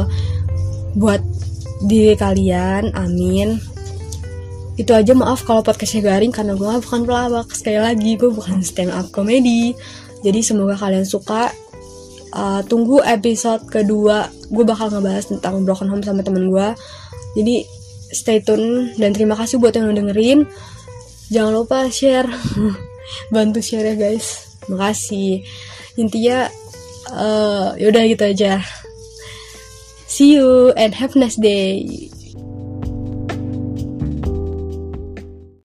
buat 0.99 1.23
diri 1.87 2.19
kalian. 2.19 2.95
Amin. 2.95 3.59
Itu 4.79 4.95
aja 4.95 5.11
maaf 5.15 5.43
kalau 5.43 5.63
podcastnya 5.67 6.07
garing 6.07 6.31
karena 6.31 6.55
gue 6.55 6.71
bukan 6.83 7.03
pelawak. 7.03 7.51
Sekali 7.51 7.83
lagi 7.83 8.15
gue 8.15 8.31
bukan 8.31 8.63
stand 8.63 8.95
up 8.95 9.11
comedy. 9.11 9.75
Jadi 10.23 10.43
semoga 10.43 10.75
kalian 10.79 11.07
suka 11.07 11.51
uh, 12.35 12.61
tunggu 12.67 13.01
episode 13.05 13.65
kedua. 13.69 14.29
Gue 14.49 14.65
bakal 14.65 14.93
ngebahas 14.93 15.29
tentang 15.29 15.63
broken 15.63 15.89
home 15.93 16.05
sama 16.05 16.25
temen 16.25 16.49
gue 16.49 16.69
jadi 17.37 17.63
stay 18.11 18.41
tune 18.41 18.97
dan 18.97 19.13
terima 19.13 19.37
kasih 19.37 19.63
buat 19.63 19.71
yang 19.77 19.93
udah 19.93 19.97
dengerin. 20.01 20.49
Jangan 21.29 21.53
lupa 21.53 21.87
share. 21.93 22.27
Bantu 23.35 23.61
share 23.61 23.93
ya 23.93 23.95
guys. 23.95 24.59
Makasih. 24.67 25.45
Intinya 25.95 26.49
uh, 27.13 27.77
yaudah 27.77 28.05
gitu 28.09 28.25
aja. 28.27 28.65
See 30.09 30.41
you 30.41 30.73
and 30.75 30.97
have 30.97 31.15
a 31.15 31.19
nice 31.21 31.37
day 31.37 32.09